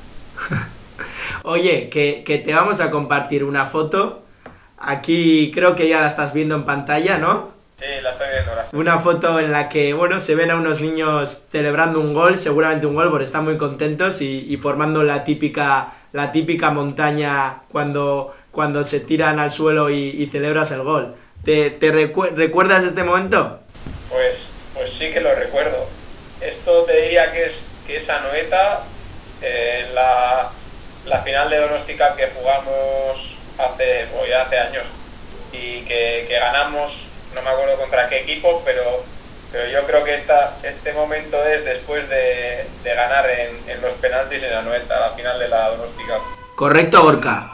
Oye, 1.44 1.88
que, 1.88 2.24
que 2.24 2.38
te 2.38 2.54
vamos 2.54 2.80
a 2.80 2.90
compartir 2.90 3.44
una 3.44 3.66
foto. 3.66 4.22
Aquí 4.78 5.50
creo 5.52 5.74
que 5.74 5.88
ya 5.88 6.00
la 6.00 6.06
estás 6.06 6.32
viendo 6.32 6.54
en 6.54 6.64
pantalla, 6.64 7.18
¿no? 7.18 7.52
Sí, 7.78 7.84
la 8.02 8.10
estoy 8.10 8.26
viendo, 8.28 8.37
Una 8.72 8.98
foto 8.98 9.40
en 9.40 9.50
la 9.50 9.68
que, 9.68 9.94
bueno, 9.94 10.20
se 10.20 10.34
ven 10.34 10.50
a 10.50 10.56
unos 10.56 10.80
niños 10.80 11.42
celebrando 11.50 12.00
un 12.00 12.12
gol, 12.12 12.38
seguramente 12.38 12.86
un 12.86 12.94
gol, 12.94 13.10
porque 13.10 13.24
están 13.24 13.44
muy 13.44 13.56
contentos 13.56 14.20
y, 14.20 14.44
formando 14.58 15.02
la 15.02 15.24
típica, 15.24 15.94
la 16.12 16.32
típica 16.32 16.70
montaña 16.70 17.62
cuando, 17.70 18.36
cuando 18.50 18.84
se 18.84 19.00
tiran 19.00 19.38
al 19.38 19.50
suelo 19.50 19.88
y, 19.88 20.22
celebras 20.30 20.70
el 20.72 20.82
gol. 20.82 21.14
¿Te, 21.44 21.70
te 21.70 21.92
recu- 21.92 22.34
recuerdas 22.34 22.84
este 22.84 23.04
momento? 23.04 23.60
Pues, 24.10 24.48
pues 24.74 24.90
sí 24.90 25.10
que 25.10 25.20
lo 25.20 25.34
recuerdo. 25.34 25.86
Esto 26.42 26.84
te 26.84 27.02
diría 27.02 27.32
que 27.32 27.46
es, 27.46 27.64
que 27.86 27.96
es 27.96 28.08
eh, 29.40 29.86
la, 29.94 30.50
la 31.06 31.22
final 31.22 31.48
de 31.48 31.58
Donosti 31.58 31.94
Cup 31.94 32.16
que 32.16 32.28
jugamos 32.36 33.36
hace, 33.58 34.06
hace 34.34 34.58
años 34.58 34.84
y 35.52 35.80
que 36.28 36.36
ganamos, 36.38 37.06
no 37.34 37.42
me 37.42 37.50
acuerdo 37.50 37.76
contra 37.76 38.08
qué 38.08 38.20
equipo, 38.20 38.62
pero, 38.64 39.04
pero 39.52 39.66
yo 39.70 39.86
creo 39.86 40.04
que 40.04 40.14
esta, 40.14 40.56
este 40.62 40.92
momento 40.92 41.42
es 41.44 41.64
después 41.64 42.08
de, 42.08 42.66
de 42.82 42.94
ganar 42.94 43.28
en, 43.30 43.68
en 43.68 43.80
los 43.80 43.92
penaltis 43.94 44.42
en 44.42 44.54
Anoeta, 44.54 44.98
la 45.00 45.10
final 45.10 45.38
de 45.38 45.48
la 45.48 45.70
Donosti. 45.70 46.02
¿Correcto, 46.54 47.02
Gorka? 47.02 47.52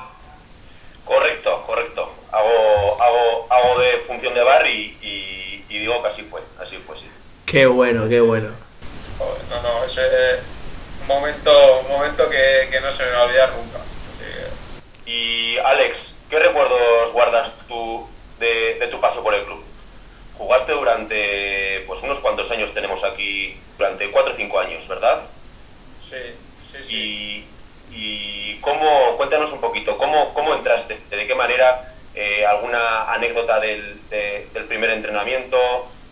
Correcto, 1.04 1.62
correcto. 1.66 2.10
Hago, 2.32 3.02
hago, 3.02 3.46
hago 3.50 3.78
de 3.80 3.98
función 4.06 4.34
de 4.34 4.42
bar 4.42 4.66
y, 4.66 4.96
y- 5.02 5.64
y 5.68 5.78
digo 5.80 6.00
que 6.02 6.08
así 6.08 6.22
fue, 6.22 6.40
así 6.60 6.76
fue, 6.78 6.96
sí. 6.96 7.08
Qué 7.46 7.66
bueno, 7.66 8.08
qué 8.08 8.20
bueno. 8.20 8.48
Joder, 9.18 9.42
no, 9.50 9.62
no, 9.62 9.84
ese 9.84 10.00
un 11.02 11.06
momento, 11.08 11.80
un 11.80 11.88
momento 11.88 12.28
que, 12.30 12.68
que 12.70 12.80
no 12.80 12.90
se 12.90 13.04
me 13.04 13.10
va 13.10 13.18
a 13.18 13.22
olvidar 13.24 13.50
nunca. 13.52 13.78
Y 15.06 15.58
Alex, 15.58 16.16
¿qué 16.30 16.38
recuerdos 16.38 17.12
guardas 17.12 17.52
tú 17.68 18.08
de, 18.44 18.74
de 18.74 18.86
tu 18.88 19.00
paso 19.00 19.22
por 19.22 19.34
el 19.34 19.44
club? 19.44 19.62
Jugaste 20.36 20.72
durante, 20.72 21.84
pues 21.86 22.02
unos 22.02 22.20
cuantos 22.20 22.50
años 22.50 22.74
tenemos 22.74 23.04
aquí, 23.04 23.56
durante 23.78 24.10
4 24.10 24.32
o 24.32 24.36
5 24.36 24.58
años, 24.60 24.86
¿verdad? 24.88 25.18
Sí, 26.02 26.16
sí, 26.70 26.78
sí. 26.82 27.46
Y, 27.90 27.96
y 27.96 28.60
cómo, 28.60 29.16
cuéntanos 29.16 29.52
un 29.52 29.60
poquito, 29.60 29.96
¿cómo, 29.96 30.34
cómo 30.34 30.54
entraste? 30.54 30.98
¿De 31.10 31.26
qué 31.26 31.34
manera? 31.34 31.88
Eh, 32.14 32.44
¿Alguna 32.46 33.12
anécdota 33.12 33.60
del, 33.60 34.00
de- 34.10 34.48
del 34.52 34.64
primer 34.64 34.90
entrenamiento? 34.90 35.58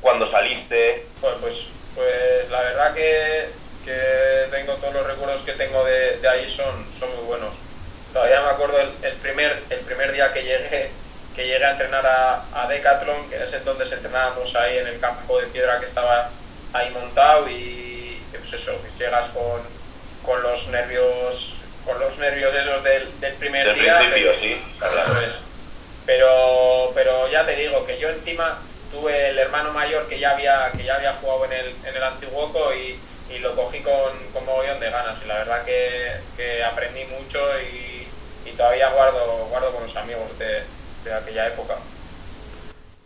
¿Cuándo 0.01 0.27
saliste? 0.27 1.05
Bueno, 1.21 1.37
pues, 1.41 1.67
pues 1.95 2.49
la 2.51 2.61
verdad 2.61 2.95
que, 2.95 3.49
que 3.85 4.47
tengo 4.51 4.75
todos 4.75 4.95
los 4.95 5.07
recuerdos 5.07 5.43
que 5.43 5.53
tengo 5.53 5.85
de, 5.85 6.19
de 6.19 6.29
ahí 6.29 6.49
son, 6.49 6.87
son 6.99 7.09
muy 7.17 7.25
buenos. 7.25 7.55
Todavía 8.13 8.41
me 8.43 8.49
acuerdo 8.51 8.79
el, 8.81 8.91
el 9.03 9.15
primer, 9.15 9.63
el 9.71 9.79
primer 9.81 10.13
día 10.13 10.33
que 10.33 10.43
llegué, 10.43 10.91
que 11.35 11.47
llegué 11.47 11.65
a 11.65 11.71
entrenar 11.73 12.07
a, 12.07 12.45
a 12.53 12.69
Decathlon, 12.69 13.29
que 13.31 13.43
es 13.43 13.53
entonces 13.53 13.91
entrenábamos 13.93 14.55
ahí 14.57 14.79
en 14.79 14.87
el 14.87 15.01
campo 15.01 15.41
de 15.41 15.47
piedra 15.49 15.79
que 15.81 15.87
estaba 15.87 16.31
ahí 16.73 16.91
montado 16.91 17.49
y 17.49 18.21
pues 18.31 18.53
eso, 18.53 18.73
que 18.83 18.91
llegas 19.05 19.29
con, 19.29 19.61
con 20.25 20.43
los 20.43 20.69
nervios 20.69 21.55
con 21.87 21.99
los 21.99 22.17
nervios 22.19 22.55
esos 22.55 22.83
del, 22.85 23.19
del 23.21 23.35
primer 23.35 23.67
Del 23.67 23.81
día. 23.81 23.97
principio, 23.99 24.23
pero- 24.31 24.35
sí, 24.35 24.63
claro. 24.79 25.21
es. 25.27 25.35
Pero, 26.07 26.91
pero 26.95 27.29
ya 27.31 27.45
te 27.47 27.57
digo 27.57 27.85
que 27.87 27.99
yo 27.99 28.09
encima 28.11 28.59
tuve 28.91 29.29
el 29.31 29.39
hermano 29.39 29.73
mayor 29.73 30.07
que 30.09 30.19
ya 30.19 30.33
había, 30.33 30.71
que 30.77 30.85
ya 30.85 30.97
había 30.97 31.13
jugado 31.15 31.45
en 31.47 31.53
el, 31.53 31.67
en 31.85 31.97
el 31.97 32.03
Antiguoco 32.03 32.73
y, 32.75 32.99
y 33.31 33.39
lo 33.39 33.55
cogí 33.57 33.81
con, 33.81 33.93
con 34.33 34.45
mogollón 34.45 34.81
de 34.81 34.91
ganas 34.91 35.19
y 35.25 35.29
la 35.29 35.35
verdad 35.39 35.65
que, 35.65 36.13
que 36.37 36.63
aprendí 36.65 37.05
mucho 37.07 37.41
y, 37.61 38.07
y 38.45 38.53
todavía 38.53 38.89
guardo, 38.91 39.47
guardo 39.49 39.73
con 39.73 39.85
los 39.85 39.97
amigos 39.97 40.37
de, 40.39 40.63
de 41.05 41.13
aquella 41.13 41.49
época. 41.49 41.77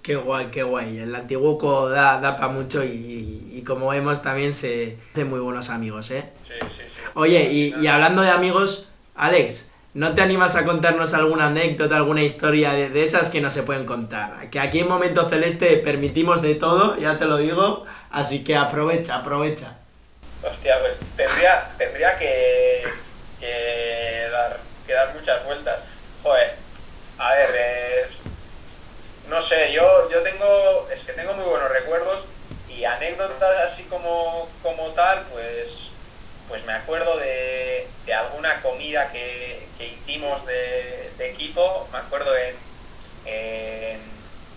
Qué 0.02 0.14
guay, 0.14 0.46
qué 0.52 0.62
guay. 0.62 0.98
El 0.98 1.14
antiguo 1.14 1.88
da, 1.88 2.20
da 2.20 2.36
para 2.36 2.48
mucho 2.48 2.84
y, 2.84 3.50
y 3.52 3.62
como 3.62 3.88
vemos 3.88 4.22
también 4.22 4.52
se 4.52 4.98
hacen 5.12 5.28
muy 5.28 5.40
buenos 5.40 5.68
amigos, 5.68 6.10
¿eh? 6.10 6.26
Sí, 6.46 6.54
sí, 6.68 6.82
sí. 6.86 7.00
Oye, 7.14 7.42
y, 7.50 7.74
y 7.74 7.86
hablando 7.88 8.22
de 8.22 8.30
amigos, 8.30 8.88
Alex, 9.16 9.68
¿no 9.94 10.14
te 10.14 10.22
animas 10.22 10.54
a 10.54 10.64
contarnos 10.64 11.12
alguna 11.14 11.46
anécdota, 11.46 11.96
alguna 11.96 12.22
historia 12.22 12.72
de, 12.72 12.88
de 12.90 13.02
esas 13.02 13.30
que 13.30 13.40
no 13.40 13.50
se 13.50 13.64
pueden 13.64 13.84
contar? 13.84 14.48
Que 14.50 14.60
aquí 14.60 14.78
en 14.78 14.88
Momento 14.88 15.28
Celeste 15.28 15.76
permitimos 15.78 16.40
de 16.40 16.54
todo, 16.54 16.96
ya 16.98 17.16
te 17.16 17.24
lo 17.24 17.38
digo, 17.38 17.84
así 18.10 18.44
que 18.44 18.54
aprovecha, 18.54 19.16
aprovecha. 19.16 19.78
Hostia, 20.48 20.78
pues 20.80 20.98
tendría, 21.16 21.68
tendría 21.78 22.16
que, 22.16 22.84
dar, 24.30 24.60
que 24.86 24.92
dar 24.92 25.12
muchas 25.16 25.44
vueltas. 25.44 25.82
Joder, 26.22 26.54
a 27.18 27.30
ver, 27.30 27.48
eh, 27.58 28.06
no 29.28 29.34
sé, 29.46 29.72
yo, 29.72 30.10
yo 30.10 30.22
tengo, 30.22 30.88
es 30.90 31.00
que 31.04 31.12
tengo 31.12 31.32
muy 31.34 31.44
buenos 31.44 31.70
recuerdos 31.70 32.24
y 32.68 32.84
anécdotas 32.84 33.72
así 33.72 33.84
como, 33.84 34.48
como 34.62 34.92
tal, 34.92 35.26
pues, 35.30 35.90
pues 36.48 36.64
me 36.64 36.72
acuerdo 36.74 37.16
de, 37.18 37.88
de 38.04 38.14
alguna 38.14 38.60
comida 38.62 39.10
que, 39.12 39.68
que 39.78 39.86
hicimos 39.86 40.44
de, 40.46 41.12
de 41.18 41.30
equipo, 41.30 41.88
me 41.92 41.98
acuerdo 41.98 42.36
en, 42.36 42.56
en, 43.24 44.00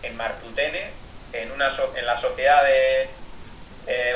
en 0.03 0.17
Martutene, 0.17 0.91
en, 1.34 1.51
una, 1.51 1.69
so- 1.69 1.93
en 1.96 2.05
la 2.05 2.15
sociedad 2.17 2.63
de 2.63 3.10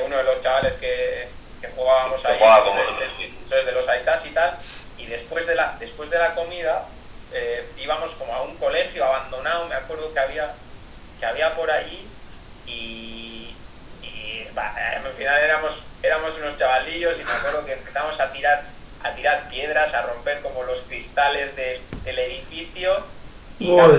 uno 0.05 0.17
de 0.17 0.23
los 0.23 0.41
chavales 0.41 0.75
que, 0.75 1.27
que 1.61 1.67
jugábamos 1.69 2.21
Que 2.21 2.27
ahí, 2.27 2.37
jugaba 2.39 2.65
con 2.65 2.75
de- 2.77 2.83
vosotros, 2.83 3.13
sí. 3.15 3.39
de 3.65 3.71
los 3.71 3.87
Aitas 3.87 4.25
y 4.25 4.29
tal, 4.31 4.57
y 4.97 5.05
después 5.05 5.47
de 5.47 5.55
la, 5.55 5.77
después 5.79 6.09
de 6.09 6.19
la 6.19 6.33
comida 6.35 6.87
eh, 7.33 7.73
íbamos 7.77 8.15
como 8.15 8.33
a 8.35 8.43
un 8.43 8.57
colegio 8.57 9.03
abandonado, 9.05 9.67
me 9.67 9.75
acuerdo 9.75 10.13
que 10.13 10.19
había, 10.19 10.55
que 11.19 11.25
había 11.25 11.55
por 11.55 11.69
allí 11.71 12.07
y, 12.65 13.65
y 14.01 14.47
bah, 14.53 14.73
al 14.97 15.13
final 15.13 15.39
éramos, 15.41 15.83
éramos 16.01 16.37
unos 16.37 16.55
chavalillos 16.57 17.19
y 17.19 17.23
me 17.23 17.31
acuerdo 17.31 17.65
que 17.65 17.73
empezamos 17.73 18.19
a 18.19 18.31
tirar, 18.31 18.63
a 18.99 19.13
tirar 19.15 19.47
piedras, 19.49 19.93
a 19.93 20.03
romper 20.03 20.41
como 20.41 20.63
los 20.63 20.81
cristales 20.81 21.55
del- 21.55 21.81
del 22.03 22.19
edificio 22.19 23.05
y 23.59 23.67
claro, 23.75 23.93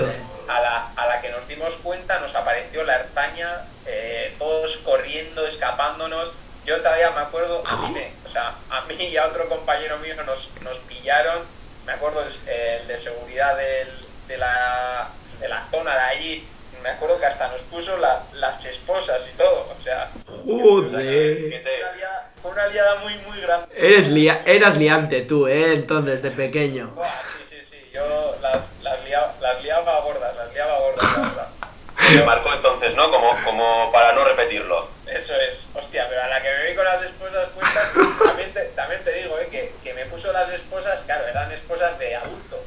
a 0.47 0.61
la, 0.61 0.93
a 0.95 1.07
la 1.07 1.21
que 1.21 1.29
nos 1.29 1.47
dimos 1.47 1.77
cuenta 1.77 2.19
nos 2.19 2.35
apareció 2.35 2.83
la 2.83 2.95
herzaña, 2.95 3.67
eh, 3.85 4.35
todos 4.39 4.77
corriendo, 4.77 5.45
escapándonos. 5.47 6.31
Yo 6.63 6.77
todavía 6.81 7.11
me 7.11 7.21
acuerdo, 7.21 7.63
a 7.65 7.75
mí, 7.77 7.91
me- 7.91 8.19
o 8.23 8.27
sea, 8.27 8.59
a 8.69 8.81
mí 8.85 8.95
y 8.95 9.17
a 9.17 9.27
otro 9.27 9.47
compañero 9.49 9.97
mío 9.99 10.15
nos, 10.23 10.53
nos 10.61 10.79
pillaron, 10.79 11.47
me 11.85 11.93
acuerdo 11.93 12.23
el, 12.23 12.49
el 12.49 12.87
de 12.87 12.97
seguridad 12.97 13.55
del- 13.57 14.05
de, 14.27 14.37
la, 14.37 15.07
de 15.39 15.47
la 15.47 15.63
zona 15.69 15.93
de 15.93 15.99
allí, 16.01 16.47
me 16.81 16.89
acuerdo 16.89 17.19
que 17.19 17.25
hasta 17.25 17.47
nos 17.49 17.61
puso 17.63 17.97
la- 17.97 18.23
las 18.33 18.63
esposas 18.65 19.27
y 19.31 19.37
todo, 19.37 19.67
o 19.71 19.75
sea, 19.75 20.09
Joder. 20.45 21.49
Que 21.49 21.49
fue 21.51 21.59
te- 21.59 21.83
una 21.83 21.91
liada, 21.95 22.29
fue 22.41 22.51
una 22.51 22.67
liada 22.67 22.95
muy, 22.95 23.15
muy 23.27 23.41
grande. 23.41 23.67
Eres 23.75 24.09
lia- 24.11 24.41
eras 24.45 24.77
liante 24.77 25.21
tú, 25.21 25.47
¿eh? 25.47 25.73
Entonces, 25.73 26.21
de 26.21 26.31
pequeño. 26.31 26.87
Buah, 26.95 27.07
sí, 27.39 27.43
sí, 27.49 27.63
sí, 27.63 27.89
yo 27.93 28.35
las, 28.41 28.67
las, 28.81 29.03
liaba, 29.03 29.33
las 29.41 29.61
liaba 29.63 29.99
gordas, 30.01 30.35
las 30.35 30.53
liaba 30.53 30.79
gordas, 30.79 31.17
la 31.17 31.23
verdad. 31.27 31.47
te 32.17 32.23
marcó 32.23 32.53
entonces, 32.53 32.95
¿no? 32.95 33.09
Como, 33.09 33.31
como 33.43 33.91
para 33.91 34.11
no 34.13 34.23
repetirlo. 34.25 34.87
Eso 35.07 35.33
es, 35.39 35.61
hostia, 35.73 36.05
pero 36.09 36.21
a 36.23 36.27
la 36.27 36.41
que 36.41 36.49
me 36.51 36.69
vi 36.69 36.75
con 36.75 36.83
las 36.85 37.01
esposas 37.03 37.47
puestas, 37.49 37.89
también 38.25 38.53
te, 38.53 38.61
también 38.75 39.03
te 39.03 39.11
digo, 39.13 39.37
eh, 39.39 39.47
que, 39.49 39.73
que 39.83 39.93
me 39.93 40.05
puso 40.05 40.31
las 40.33 40.49
esposas, 40.49 41.01
claro, 41.03 41.25
eran 41.27 41.51
esposas 41.51 41.74
de 41.93 42.15
adulto. 42.15 42.63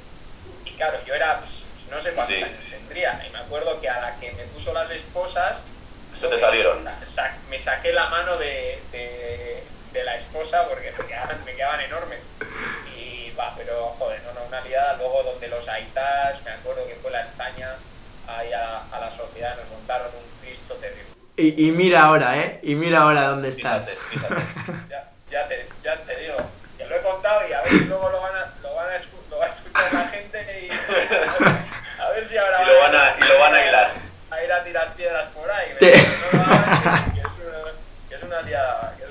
Y 0.64 0.70
claro, 0.72 0.98
yo 1.06 1.14
era, 1.14 1.38
pues, 1.38 1.62
no 1.90 2.00
sé 2.00 2.10
cuántos 2.12 2.37
Sí. 2.37 2.42
años 2.42 2.64
tendría, 2.70 3.25
y 3.26 3.30
me 3.30 3.38
acuerdo 3.38 3.80
que 3.80 3.88
a 3.88 4.00
la 4.00 4.16
que 4.16 4.30
me 4.32 4.44
puso 4.44 4.72
las 4.72 4.90
esposas, 4.90 5.56
Se 6.14 6.28
te 6.28 6.38
salieron. 6.38 6.84
sa- 7.04 7.34
me 7.50 7.58
saqué 7.58 7.92
la 7.92 8.06
mano 8.08 8.37
de, 8.37 8.80
de, 8.92 9.62
de 9.92 10.04
la 10.04 10.16
esposa 10.16 10.66
porque 10.68 10.92
me 10.98 11.06
quedaban, 11.06 11.44
me 11.44 11.54
quedaban 11.54 11.80
enormes. 11.80 12.20
Y 12.96 13.30
va, 13.38 13.54
pero 13.56 13.94
joder, 13.98 14.22
no, 14.25 14.32
no, 14.34 14.42
una 14.46 14.60
liada, 14.62 14.94
luego 14.96 15.22
donde 15.22 15.48
los 15.48 15.66
aitas, 15.68 16.42
me 16.44 16.50
acuerdo 16.50 16.87
que 16.87 16.94
fue 16.96 17.10
la 17.10 17.22
España, 17.22 17.75
ahí 18.26 18.52
a, 18.52 18.82
a 18.92 19.00
la 19.00 19.10
sociedad, 19.10 19.56
nos 19.56 19.68
montaron 19.68 20.08
un 20.08 20.40
Cristo 20.46 20.75
terrible. 20.75 21.04
Y, 21.37 21.68
y 21.68 21.70
mira 21.70 22.02
ahora, 22.02 22.37
¿eh? 22.37 22.58
Y 22.62 22.75
mira 22.75 23.02
ahora 23.02 23.28
dónde 23.28 23.48
estás. 23.48 23.94
Fíjate, 23.94 24.34
fíjate. 24.34 24.78
Ya, 24.90 25.08
ya, 25.30 25.46
te, 25.48 25.68
ya 25.84 25.96
te 25.96 26.16
digo, 26.16 26.37
que 26.76 26.87
lo 26.87 26.96
he 26.96 27.00
contado 27.02 27.46
y 27.48 27.52
a 27.52 27.60
ver 27.62 27.70
si 27.70 27.84
luego 27.84 28.08
lo 28.08 28.20
van 28.20 28.34
a, 28.34 28.52
lo 28.62 28.75
van 28.75 28.88
a, 28.88 28.96
escu- 28.96 29.28
lo 29.30 29.38
va 29.38 29.46
a 29.46 29.48
escuchar 29.50 29.92
la 29.94 30.08
gente 30.08 30.60
y 30.64 30.70
Sí. 35.78 35.92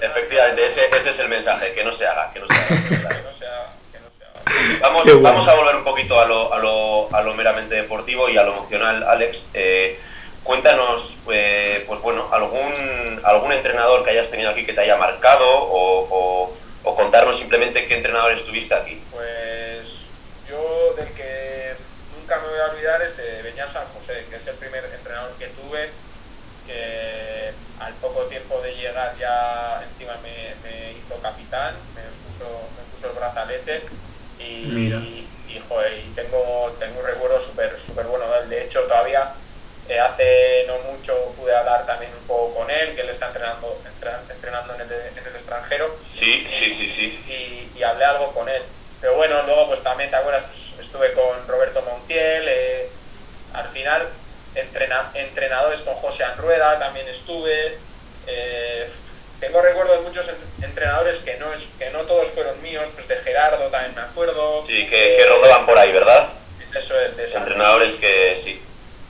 Efectivamente, 0.01 0.65
ese, 0.65 0.89
ese, 0.95 1.09
es 1.09 1.19
el 1.19 1.29
mensaje, 1.29 1.74
que 1.74 1.83
no 1.83 1.91
se 1.91 2.07
haga, 2.07 2.31
que 2.33 2.39
no 2.39 2.47
se 2.47 2.53
haga. 2.53 3.71
Vamos, 4.79 5.21
vamos 5.21 5.47
a 5.47 5.55
volver 5.55 5.75
un 5.75 5.83
poquito 5.83 6.19
a 6.19 6.25
lo, 6.25 6.53
a, 6.53 6.59
lo, 6.59 7.13
a 7.13 7.21
lo 7.21 7.33
meramente 7.33 7.75
deportivo 7.75 8.29
y 8.29 8.38
a 8.38 8.43
lo 8.43 8.53
emocional, 8.53 9.03
Alex. 9.03 9.47
Eh, 9.53 10.00
cuéntanos, 10.43 11.17
eh, 11.31 11.83
pues 11.88 12.00
bueno, 12.01 12.29
algún, 12.31 13.21
algún 13.24 13.51
entrenador 13.51 14.03
que 14.03 14.12
hayas 14.12 14.29
tenido 14.29 14.50
aquí 14.50 14.65
que 14.65 14.74
te 14.74 14.81
haya 14.81 14.95
marcado 14.95 15.45
o, 15.45 16.53
o, 16.83 16.95
contarnos 16.95 17.38
simplemente 17.38 17.86
qué 17.86 17.95
entrenador 17.95 18.31
estuviste 18.31 18.74
aquí. 18.74 19.01
Pues 19.12 20.05
yo 20.50 20.93
del 20.95 21.13
que 21.13 21.75
nunca 22.17 22.39
me 22.39 22.47
voy 22.47 22.59
a 22.59 22.71
olvidar 22.71 23.01
es 23.01 23.16
San 23.65 23.87
José, 23.87 24.25
que 24.29 24.35
es 24.35 24.45
el 24.47 24.55
primer 24.55 24.83
entrenador 24.85 25.31
que 25.39 25.47
tuve, 25.47 25.89
que 26.67 27.53
al 27.79 27.93
poco 27.95 28.23
tiempo 28.23 28.61
de 28.61 28.75
llegar 28.75 29.15
ya 29.17 29.81
encima 29.89 30.13
me, 30.21 30.53
me 30.69 30.91
hizo 30.91 31.15
capitán, 31.21 31.73
me 31.95 32.01
puso, 32.27 32.45
me 32.75 32.83
puso 32.91 33.07
el 33.07 33.15
brazalete 33.15 33.81
y, 34.37 35.29
y, 35.47 35.63
joder, 35.67 35.93
y 35.93 36.13
tengo, 36.13 36.75
tengo 36.77 36.99
un 36.99 37.05
recuerdo 37.05 37.39
súper 37.39 37.79
super 37.79 38.05
bueno 38.05 38.25
de 38.49 38.65
hecho 38.65 38.81
todavía 38.81 39.33
eh, 39.89 39.99
hace 39.99 40.65
no 40.67 40.79
mucho 40.91 41.13
pude 41.37 41.55
hablar 41.55 41.85
también 41.85 42.11
un 42.11 42.27
poco 42.27 42.55
con 42.59 42.69
él, 42.69 42.93
que 42.93 43.01
él 43.01 43.09
está 43.09 43.27
entrenando, 43.27 43.81
entrenando 44.29 44.75
en 44.75 44.81
el, 44.81 44.91
en 44.91 45.27
el 45.27 45.33
extranjero. 45.33 45.95
Sí, 46.13 46.45
sí, 46.49 46.69
sí, 46.69 46.87
sí. 46.87 47.23
Y, 47.25 47.79
y, 47.79 47.83
hablé 47.83 48.03
algo 48.03 48.33
con 48.33 48.49
él. 48.49 48.61
Pero 48.99 49.15
bueno, 49.15 49.41
luego 49.43 49.67
pues 49.67 49.81
también, 49.81 50.09
¿te 50.09 50.17
acuerdas? 50.17 50.43
Pues, 50.43 50.87
estuve 50.87 51.13
con 51.13 51.47
Roberto 51.47 51.81
Montiel, 51.83 52.45
eh, 52.49 52.89
al 53.57 53.67
final 53.69 54.07
entrena, 54.55 55.11
entrenadores 55.13 55.81
con 55.81 55.95
José 55.95 56.23
Anrueda 56.23 56.79
también 56.79 57.07
estuve. 57.07 57.77
Eh, 58.27 58.89
tengo 59.39 59.61
recuerdo 59.61 59.93
de 59.93 60.01
muchos 60.01 60.29
entrenadores 60.61 61.19
que 61.19 61.37
no, 61.37 61.53
es, 61.53 61.67
que 61.77 61.89
no 61.91 61.99
todos 62.01 62.29
fueron 62.29 62.61
míos, 62.61 62.89
pues 62.95 63.07
de 63.07 63.17
Gerardo 63.17 63.67
también 63.67 63.95
me 63.95 64.01
acuerdo. 64.01 64.65
Sí, 64.65 64.87
que, 64.87 65.15
que 65.17 65.25
rodaban 65.27 65.65
por 65.65 65.77
ahí, 65.77 65.91
¿verdad? 65.91 66.27
Eso 66.75 66.99
es, 66.99 67.15
de 67.15 67.25
Entrenadores 67.25 67.95
que 67.95 68.35
sí. 68.35 68.61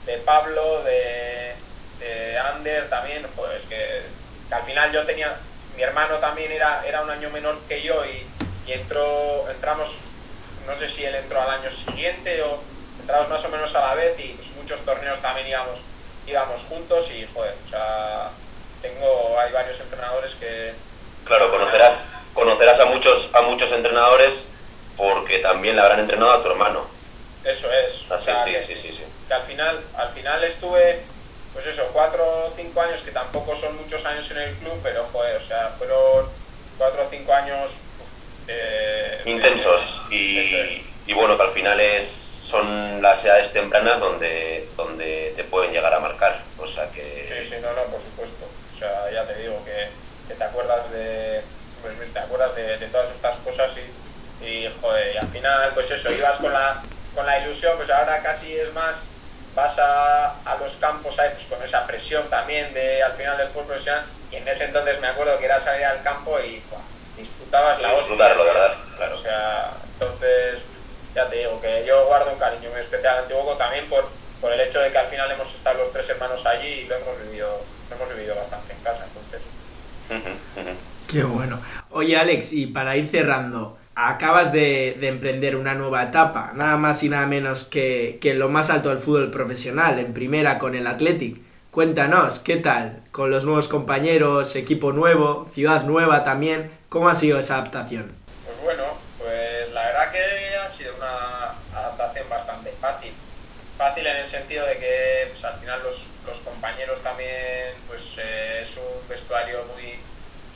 De 0.06 0.18
Pablo, 0.18 0.82
de, 0.84 1.54
de 1.98 2.38
Ander 2.38 2.88
también, 2.88 3.26
pues 3.36 3.62
que, 3.68 4.02
al 4.50 4.62
final 4.64 4.92
yo 4.92 5.04
tenía, 5.04 5.34
mi 5.76 5.82
hermano 5.82 6.16
también 6.16 6.52
era, 6.52 6.82
era 6.86 7.02
un 7.02 7.10
año 7.10 7.30
menor 7.30 7.58
que 7.68 7.82
yo 7.82 8.04
y, 8.04 8.26
y 8.66 8.72
entró, 8.72 9.46
entramos, 9.50 9.98
no 10.66 10.78
sé 10.78 10.88
si 10.88 11.04
él 11.04 11.14
entró 11.14 11.42
al 11.42 11.50
año 11.50 11.70
siguiente 11.70 12.42
o 12.42 12.62
entramos 13.08 13.30
más 13.30 13.42
o 13.42 13.48
menos 13.48 13.74
a 13.74 13.80
la 13.80 13.94
vez 13.94 14.20
y 14.20 14.34
pues 14.34 14.50
muchos 14.50 14.80
torneos 14.82 15.18
también 15.20 15.46
íbamos, 15.48 15.80
íbamos 16.26 16.60
juntos 16.64 17.10
y 17.10 17.26
joder, 17.32 17.54
o 17.66 17.70
sea 17.70 18.30
tengo, 18.82 19.40
hay 19.40 19.50
varios 19.50 19.80
entrenadores 19.80 20.34
que... 20.34 20.74
Claro, 21.24 21.50
conocerás, 21.50 22.04
conocerás 22.34 22.80
a 22.80 22.84
muchos, 22.84 23.34
a 23.34 23.40
muchos 23.40 23.72
entrenadores 23.72 24.50
porque 24.98 25.38
también 25.38 25.76
le 25.76 25.80
habrán 25.82 26.00
entrenado 26.00 26.32
a 26.32 26.42
tu 26.42 26.50
hermano. 26.50 26.86
Eso 27.44 27.72
es. 27.72 28.04
Así, 28.10 28.30
sí, 28.44 28.54
sí, 28.60 28.76
sí, 28.76 28.92
sí. 28.92 29.04
Que 29.26 29.34
al 29.34 29.42
final, 29.42 29.82
al 29.96 30.10
final 30.10 30.44
estuve, 30.44 31.00
pues 31.54 31.64
eso, 31.64 31.88
cuatro 31.94 32.24
o 32.24 32.52
cinco 32.54 32.82
años, 32.82 33.00
que 33.00 33.10
tampoco 33.10 33.56
son 33.56 33.74
muchos 33.78 34.04
años 34.04 34.30
en 34.30 34.36
el 34.36 34.54
club, 34.56 34.78
pero 34.82 35.06
joder, 35.12 35.36
o 35.36 35.42
sea, 35.42 35.72
fueron 35.78 36.28
cuatro 36.76 37.06
o 37.06 37.10
cinco 37.10 37.32
años... 37.32 37.72
Intensos 39.24 40.02
y, 40.10 40.84
y 41.08 41.14
bueno, 41.14 41.38
que 41.38 41.42
al 41.42 41.50
final 41.50 41.80
es, 41.80 42.06
son 42.06 43.00
las 43.00 43.24
edades 43.24 43.50
tempranas 43.50 43.98
donde, 43.98 44.68
donde 44.76 45.32
te 45.34 45.42
pueden 45.42 45.72
llegar 45.72 45.94
a 45.94 46.00
marcar. 46.00 46.42
O 46.58 46.66
sea 46.66 46.90
que... 46.90 47.00
Sí, 47.02 47.48
sí, 47.48 47.54
no, 47.62 47.72
no, 47.72 47.84
por 47.84 47.98
supuesto. 48.02 48.44
O 48.74 48.78
sea, 48.78 49.10
ya 49.10 49.26
te 49.26 49.34
digo 49.36 49.58
que, 49.64 50.34
te 50.34 50.44
acuerdas 50.44 50.92
de 50.92 51.40
pues, 51.80 52.12
te 52.12 52.18
acuerdas 52.18 52.54
de, 52.54 52.76
todas 52.92 53.10
estas 53.10 53.36
cosas 53.36 53.72
y, 54.42 54.44
y, 54.44 54.74
joder, 54.82 55.14
y 55.14 55.16
al 55.16 55.28
final, 55.28 55.70
pues 55.72 55.90
eso, 55.90 56.12
ibas 56.12 56.36
con 56.36 56.52
la, 56.52 56.82
con 57.14 57.24
la 57.24 57.38
ilusión, 57.38 57.78
pues 57.78 57.88
ahora 57.88 58.20
casi 58.22 58.54
es 58.54 58.74
más, 58.74 59.04
vas 59.54 59.78
a, 59.78 60.34
a 60.44 60.56
los 60.60 60.76
campos 60.76 61.18
ahí, 61.18 61.30
pues 61.32 61.46
con 61.46 61.62
esa 61.62 61.86
presión 61.86 62.28
también 62.28 62.74
de 62.74 63.02
al 63.02 63.14
final 63.14 63.38
del 63.38 63.48
fútbol 63.48 63.68
profesional, 63.68 64.04
y 64.30 64.36
en 64.36 64.46
ese 64.46 64.64
entonces 64.64 65.00
me 65.00 65.06
acuerdo 65.06 65.38
que 65.38 65.46
era 65.46 65.58
salir 65.58 65.86
al 65.86 66.02
campo 66.02 66.38
y 66.40 66.62
disfrutabas 67.16 67.80
la 67.80 67.94
hostia. 67.94 67.98
Disfrutarlo, 68.00 68.44
¿verdad? 68.44 68.76
Claro. 68.98 69.14
O 69.14 69.22
sea, 69.22 69.70
entonces, 69.94 70.64
ya 71.14 71.28
te 71.28 71.36
digo 71.36 71.60
que 71.60 71.84
yo 71.86 72.06
guardo 72.06 72.32
un 72.32 72.38
cariño 72.38 72.70
muy 72.70 72.80
especial 72.80 73.18
Antiguo 73.18 73.56
también 73.56 73.86
por, 73.88 74.08
por 74.40 74.52
el 74.52 74.60
hecho 74.60 74.80
de 74.80 74.90
que 74.90 74.98
al 74.98 75.06
final 75.06 75.30
hemos 75.30 75.52
estado 75.54 75.78
los 75.78 75.92
tres 75.92 76.08
hermanos 76.08 76.44
allí 76.46 76.68
y 76.68 76.84
lo 76.86 76.96
hemos 76.96 77.22
vivido 77.22 77.60
hemos 77.94 78.14
vivido 78.14 78.34
bastante 78.34 78.72
en 78.72 78.80
casa, 78.80 79.06
entonces. 79.06 79.42
Qué 81.06 81.22
bueno. 81.22 81.60
Oye, 81.90 82.16
Alex, 82.16 82.52
y 82.52 82.66
para 82.66 82.96
ir 82.96 83.08
cerrando, 83.08 83.78
acabas 83.94 84.52
de, 84.52 84.98
emprender 85.00 85.56
una 85.56 85.74
nueva 85.74 86.02
etapa, 86.02 86.52
nada 86.54 86.76
más 86.76 87.02
y 87.02 87.08
nada 87.08 87.26
menos 87.26 87.64
que, 87.64 88.18
que 88.20 88.34
lo 88.34 88.48
más 88.48 88.70
alto 88.70 88.90
del 88.90 88.98
fútbol 88.98 89.30
profesional, 89.30 89.98
en 89.98 90.12
primera 90.12 90.58
con 90.58 90.74
el 90.74 90.86
Athletic. 90.86 91.40
Cuéntanos, 91.70 92.40
¿qué 92.40 92.56
tal? 92.56 93.02
Con 93.12 93.30
los 93.30 93.44
nuevos 93.44 93.68
compañeros, 93.68 94.56
equipo 94.56 94.92
nuevo, 94.92 95.46
ciudad 95.52 95.84
nueva 95.84 96.24
también, 96.24 96.70
¿cómo 96.88 97.08
ha 97.08 97.14
sido 97.14 97.38
esa 97.38 97.54
adaptación? 97.54 98.12
Pues 98.44 98.60
bueno, 98.62 98.84
pues 99.18 99.72
la 99.72 99.86
verdad 99.86 100.12
que 100.12 100.56
ha 100.56 100.68
sido 100.68 100.94
una 100.96 101.54
adaptación 101.78 102.28
bastante 102.28 102.72
fácil. 102.80 103.12
Fácil 103.76 104.06
en 104.06 104.16
el 104.16 104.26
sentido 104.58 104.66
de 104.66 104.78
que 104.78 105.26
pues, 105.28 105.44
al 105.44 105.58
final 105.60 105.82
los, 105.82 106.06
los 106.26 106.38
compañeros 106.40 107.02
también, 107.02 107.74
pues 107.86 108.14
eh, 108.18 108.60
es 108.62 108.76
un 108.76 109.08
vestuario 109.08 109.64
muy, 109.74 109.98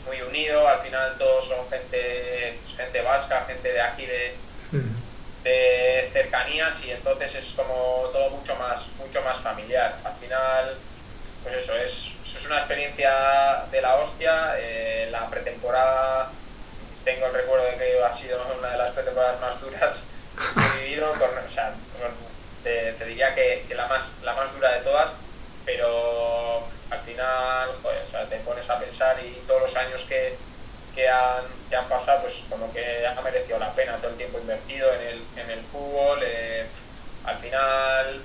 muy 0.06 0.22
unido, 0.22 0.66
al 0.66 0.80
final 0.80 1.16
todos 1.18 1.46
son 1.46 1.68
gente, 1.70 2.58
pues, 2.62 2.76
gente 2.76 3.02
vasca, 3.02 3.44
gente 3.46 3.72
de 3.72 3.80
aquí 3.80 4.06
de, 4.06 4.34
de 5.44 6.08
cercanías 6.12 6.82
y 6.84 6.90
entonces 6.90 7.34
es 7.34 7.52
como 7.52 8.08
todo 8.12 8.30
mucho 8.30 8.56
más, 8.56 8.88
mucho 8.98 9.22
más 9.22 9.38
familiar. 9.40 9.96
Al 10.04 10.14
final, 10.14 10.76
pues 11.42 11.54
eso, 11.56 11.76
es, 11.76 12.08
es 12.24 12.46
una 12.46 12.58
experiencia 12.58 13.64
de 13.70 13.80
la 13.80 13.96
hostia, 13.96 14.54
eh, 14.58 15.08
la 15.10 15.28
pretemporada, 15.28 16.30
tengo 17.04 17.26
el 17.26 17.34
recuerdo 17.34 17.66
de 17.66 17.76
que 17.76 18.02
ha 18.02 18.12
sido 18.12 18.40
una 18.58 18.70
de 18.70 18.78
las 18.78 18.90
pretemporadas 18.92 19.40
más 19.40 19.60
duras 19.60 20.02
que 20.36 20.80
he 20.80 20.84
vivido, 20.84 21.12
o 21.12 21.48
sea, 21.48 21.74
te, 22.62 22.92
diría 23.04 23.34
que, 23.34 23.64
que 23.68 23.74
la, 23.74 23.86
más, 23.86 24.10
la 24.22 24.34
más 24.34 24.52
dura 24.54 24.72
de 24.72 24.80
todas 24.80 25.12
pero 25.64 26.62
al 26.90 27.00
final, 27.00 27.70
joder, 27.82 28.02
o 28.02 28.06
sea, 28.06 28.26
te 28.26 28.36
pones 28.38 28.68
a 28.68 28.78
pensar 28.78 29.16
y 29.24 29.42
todos 29.46 29.62
los 29.62 29.76
años 29.76 30.04
que, 30.04 30.36
que, 30.94 31.08
han, 31.08 31.44
que 31.70 31.76
han 31.76 31.88
pasado, 31.88 32.22
pues 32.22 32.42
como 32.48 32.72
que 32.72 33.06
ha 33.06 33.20
merecido 33.22 33.58
la 33.58 33.72
pena 33.72 33.96
todo 33.96 34.10
el 34.10 34.16
tiempo 34.16 34.38
invertido 34.38 34.92
en 34.94 35.00
el, 35.02 35.22
en 35.36 35.50
el 35.50 35.60
fútbol. 35.60 36.20
Eh, 36.22 36.66
al 37.24 37.38
final, 37.38 38.20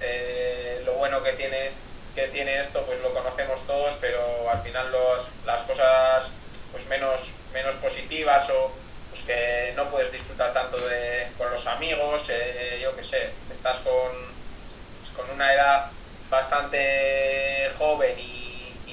eh, 0.00 0.82
lo 0.84 0.94
bueno 0.94 1.22
que 1.22 1.32
tiene, 1.34 1.70
que 2.14 2.28
tiene 2.28 2.58
esto, 2.58 2.82
pues 2.82 3.00
lo 3.00 3.14
conocemos 3.14 3.64
todos, 3.66 3.96
pero 4.00 4.50
al 4.50 4.60
final 4.62 4.90
los, 4.90 5.28
las 5.46 5.62
cosas 5.62 6.30
pues 6.72 6.86
menos, 6.86 7.30
menos 7.52 7.74
positivas 7.76 8.48
o 8.50 8.72
pues 9.10 9.22
que 9.22 9.72
no 9.76 9.84
puedes 9.90 10.12
disfrutar 10.12 10.52
tanto 10.52 10.76
de, 10.76 11.28
con 11.36 11.50
los 11.50 11.66
amigos, 11.66 12.24
eh, 12.28 12.78
yo 12.82 12.94
qué 12.96 13.02
sé, 13.02 13.30
estás 13.52 13.78
con, 13.80 14.12
pues 15.00 15.10
con 15.16 15.30
una 15.34 15.52
edad 15.52 15.90
bastante 16.30 17.70
joven 17.78 18.18
y, 18.18 18.36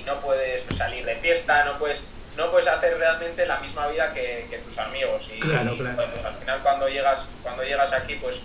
no 0.06 0.16
puedes 0.22 0.62
pues, 0.62 0.78
salir 0.78 1.04
de 1.04 1.18
fiesta, 1.18 1.66
no 1.66 1.78
puedes 1.78 2.02
no 2.38 2.50
puedes 2.50 2.66
hacer 2.68 2.98
realmente 2.98 3.46
la 3.46 3.60
misma 3.60 3.88
vida 3.88 4.14
que, 4.14 4.62
tus 4.64 4.78
amigos 4.78 5.28
y, 5.36 5.42
claro, 5.42 5.76
claro. 5.76 6.08
pues 6.14 6.24
al 6.24 6.36
final 6.36 6.60
cuando 6.64 6.88
llegas 6.88 7.28
cuando 7.44 7.64
llegas 7.64 7.92
aquí 7.92 8.16
pues 8.16 8.40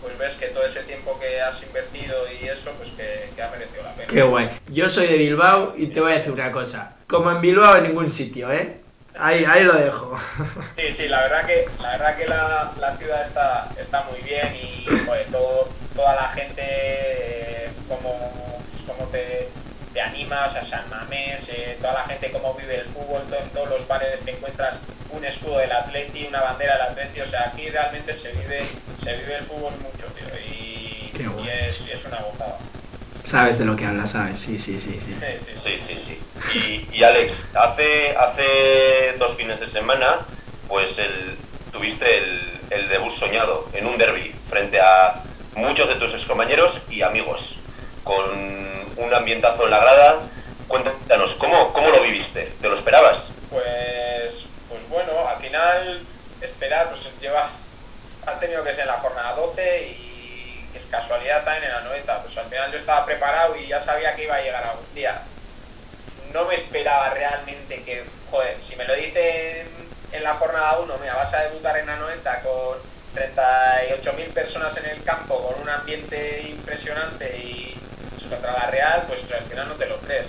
pues 0.00 0.16
ves 0.16 0.34
que 0.34 0.46
todo 0.46 0.64
ese 0.64 0.84
tiempo 0.84 1.18
que 1.18 1.40
has 1.40 1.60
invertido 1.62 2.14
y 2.40 2.46
eso, 2.46 2.70
pues 2.78 2.90
que, 2.90 3.30
que, 3.34 3.42
ha 3.42 3.50
merecido 3.50 3.82
la 3.82 3.92
pena. 3.94 4.06
Qué 4.08 4.22
guay. 4.22 4.48
Yo 4.68 4.88
soy 4.88 5.08
de 5.08 5.16
Bilbao 5.16 5.74
y 5.76 5.88
te 5.88 6.00
voy 6.00 6.12
a 6.12 6.14
decir 6.16 6.32
una 6.32 6.52
cosa. 6.52 6.96
Como 7.08 7.30
en 7.30 7.40
Bilbao 7.40 7.76
en 7.76 7.84
ningún 7.84 8.08
sitio, 8.10 8.52
¿eh? 8.52 8.80
Ahí, 9.18 9.44
ahí 9.44 9.64
lo 9.64 9.74
dejo. 9.74 10.16
Sí, 10.76 10.92
sí, 10.92 11.08
la 11.08 11.22
verdad 11.22 11.44
que 11.44 11.68
la, 11.80 11.90
verdad 11.90 12.16
que 12.16 12.28
la, 12.28 12.72
la 12.78 12.96
ciudad 12.96 13.22
está, 13.26 13.68
está 13.78 14.04
muy 14.04 14.20
bien 14.20 14.54
y 14.54 14.86
joder, 15.06 15.26
todo, 15.32 15.68
toda 15.94 16.14
la 16.14 16.28
gente 16.28 16.62
eh, 16.64 17.70
como 17.88 18.62
cómo 18.86 19.08
te, 19.10 19.48
te 19.92 20.00
animas 20.00 20.54
a 20.54 20.64
San 20.64 20.88
Mamés, 20.88 21.48
eh, 21.48 21.76
toda 21.80 21.94
la 21.94 22.04
gente 22.04 22.30
cómo 22.30 22.54
vive 22.54 22.76
el 22.76 22.86
fútbol, 22.86 23.22
en 23.42 23.50
todos 23.50 23.68
los 23.68 23.88
bares 23.88 24.20
te 24.20 24.30
encuentras 24.30 24.78
un 25.10 25.24
escudo 25.24 25.58
del 25.58 25.72
Atleti, 25.72 26.26
una 26.26 26.40
bandera 26.40 26.74
del 26.74 26.82
Atleti, 26.82 27.20
o 27.20 27.26
sea, 27.26 27.48
aquí 27.48 27.68
realmente 27.68 28.12
se 28.14 28.30
vive, 28.32 28.58
se 28.58 29.16
vive 29.16 29.36
el 29.36 29.44
fútbol 29.44 29.72
mucho, 29.78 30.06
tío, 30.14 30.26
y, 30.38 31.12
y 31.18 31.48
es, 31.48 31.80
es, 31.92 32.04
una 32.04 32.18
gozada. 32.18 32.58
Sabes 33.22 33.58
de 33.58 33.64
lo 33.64 33.76
que 33.76 33.84
hablas, 33.84 34.12
sabes, 34.12 34.40
sí, 34.40 34.58
sí, 34.58 34.80
sí. 34.80 34.98
Sí, 34.98 35.76
sí, 35.76 35.78
sí. 35.78 35.98
sí, 35.98 36.88
Y, 36.92 36.96
y, 36.98 37.02
Alex, 37.02 37.50
hace, 37.54 38.16
hace 38.16 39.14
dos 39.18 39.34
fines 39.36 39.60
de 39.60 39.66
semana, 39.66 40.20
pues 40.68 40.98
el, 40.98 41.36
tuviste 41.72 42.06
el, 42.18 42.58
el 42.70 42.88
debut 42.88 43.10
soñado 43.10 43.68
en 43.74 43.86
un 43.86 43.98
derby 43.98 44.34
frente 44.48 44.80
a 44.80 45.22
muchos 45.54 45.88
de 45.88 45.96
tus 45.96 46.14
excompañeros 46.14 46.82
y 46.88 47.02
amigos, 47.02 47.60
con 48.04 48.24
un 48.96 49.14
ambientazo 49.14 49.64
en 49.64 49.70
la 49.70 49.78
grada, 49.78 50.20
cuéntanos, 50.68 51.34
¿cómo, 51.34 51.72
¿cómo 51.72 51.90
lo 51.90 52.00
viviste? 52.02 52.52
¿Te 52.60 52.68
lo 52.68 52.74
esperabas? 52.74 53.32
Pues, 53.50 54.46
pues 54.68 54.88
bueno, 54.88 55.12
al 55.28 55.38
final 55.38 56.00
esperar, 56.40 56.88
pues 56.88 57.08
llevas, 57.20 57.58
ha 58.26 58.38
tenido 58.38 58.62
que 58.64 58.72
ser 58.72 58.82
en 58.82 58.88
la 58.88 58.98
jornada 58.98 59.34
12 59.34 59.88
y 59.88 60.07
es 60.78 60.86
casualidad 60.86 61.44
también 61.44 61.64
en 61.64 61.72
la 61.72 61.80
90, 61.82 62.22
pues 62.22 62.36
al 62.38 62.46
final 62.46 62.70
yo 62.70 62.76
estaba 62.78 63.04
preparado 63.04 63.56
y 63.56 63.66
ya 63.66 63.80
sabía 63.80 64.14
que 64.14 64.24
iba 64.24 64.36
a 64.36 64.40
llegar 64.40 64.64
algún 64.64 64.94
día. 64.94 65.20
No 66.32 66.44
me 66.44 66.54
esperaba 66.54 67.10
realmente 67.10 67.82
que, 67.82 68.04
joder, 68.30 68.56
si 68.60 68.76
me 68.76 68.84
lo 68.84 68.94
dicen 68.94 69.66
en 70.12 70.22
la 70.22 70.34
jornada 70.34 70.78
1, 70.78 70.98
mira, 71.00 71.16
vas 71.16 71.32
a 71.34 71.42
debutar 71.42 71.76
en 71.78 71.86
la 71.86 71.96
90 71.96 72.40
con 72.42 72.78
38.000 73.14 74.32
personas 74.32 74.76
en 74.76 74.86
el 74.86 75.02
campo, 75.02 75.42
con 75.42 75.60
un 75.60 75.68
ambiente 75.68 76.42
impresionante 76.48 77.36
y 77.38 77.78
pues, 78.10 78.24
contra 78.24 78.52
la 78.52 78.70
Real, 78.70 79.04
pues 79.08 79.20
al 79.32 79.44
final 79.44 79.68
no 79.68 79.74
te 79.74 79.86
lo 79.86 79.98
crees. 79.98 80.28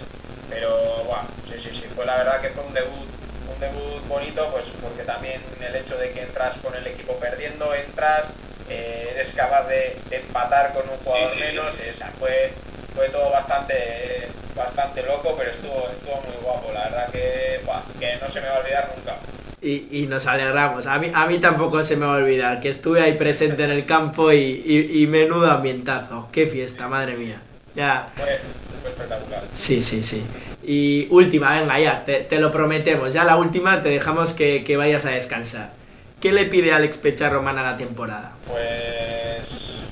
Pero, 0.49 1.03
bueno, 1.03 1.27
sí, 1.47 1.59
sí, 1.59 1.69
sí, 1.73 1.85
fue 1.95 2.05
la 2.05 2.17
verdad 2.17 2.41
que 2.41 2.49
fue 2.49 2.63
un 2.63 2.73
debut 2.73 3.07
un 3.51 3.59
debut 3.59 4.07
bonito, 4.07 4.47
pues 4.51 4.65
porque 4.81 5.03
también 5.03 5.41
el 5.59 5.75
hecho 5.75 5.97
de 5.97 6.11
que 6.11 6.21
entras 6.21 6.55
con 6.57 6.73
el 6.75 6.85
equipo 6.87 7.15
perdiendo, 7.15 7.73
entras, 7.73 8.27
eh, 8.69 9.11
eres 9.13 9.33
capaz 9.33 9.67
de, 9.67 9.97
empatar 10.11 10.73
con 10.73 10.83
un 10.89 10.97
jugador 10.97 11.37
menos, 11.37 11.77
fue, 12.19 12.51
fue 12.95 13.09
todo 13.09 13.29
bastante 13.31 14.27
bastante 14.59 15.03
loco, 15.03 15.35
pero 15.37 15.51
estuvo, 15.51 15.87
estuvo 15.89 16.21
muy 16.21 16.35
guapo, 16.43 16.71
la 16.73 16.83
verdad 16.83 17.11
que, 17.11 17.61
que 17.99 18.17
no 18.21 18.27
se 18.27 18.41
me 18.41 18.47
va 18.47 18.55
a 18.55 18.59
olvidar 18.59 18.93
nunca. 18.95 19.15
Y, 19.61 20.03
y, 20.03 20.07
nos 20.07 20.25
alegramos. 20.25 20.85
A 20.85 20.99
mí, 20.99 21.11
a 21.13 21.27
mí 21.27 21.37
tampoco 21.39 21.83
se 21.83 21.97
me 21.97 22.05
va 22.05 22.15
a 22.15 22.17
olvidar 22.17 22.61
que 22.61 22.69
estuve 22.69 23.01
ahí 23.01 23.13
presente 23.13 23.63
en 23.63 23.71
el 23.71 23.85
campo 23.85 24.31
y, 24.31 24.89
y, 24.93 25.07
menudo 25.07 25.51
ambientazo. 25.51 26.29
Qué 26.31 26.45
fiesta, 26.45 26.87
madre 26.87 27.17
mía. 27.17 27.41
Ya. 27.75 28.07
Fue, 28.15 28.39
fue 28.81 28.89
espectacular. 28.91 29.43
Sí, 29.51 29.81
sí, 29.81 30.01
sí. 30.01 30.23
Y 30.63 31.07
última, 31.09 31.59
venga, 31.59 31.77
ya, 31.77 32.03
te, 32.05 32.21
te, 32.21 32.39
lo 32.39 32.51
prometemos. 32.51 33.11
Ya 33.11 33.25
la 33.25 33.35
última 33.35 33.81
te 33.81 33.89
dejamos 33.89 34.31
que, 34.31 34.63
que, 34.63 34.77
vayas 34.77 35.05
a 35.05 35.11
descansar. 35.11 35.71
¿Qué 36.19 36.33
le 36.33 36.47
pide 36.47 36.73
Alex 36.73 36.97
Pecharroman 36.97 37.57
a 37.59 37.63
la 37.63 37.77
temporada? 37.77 38.35
Pues, 38.45 39.83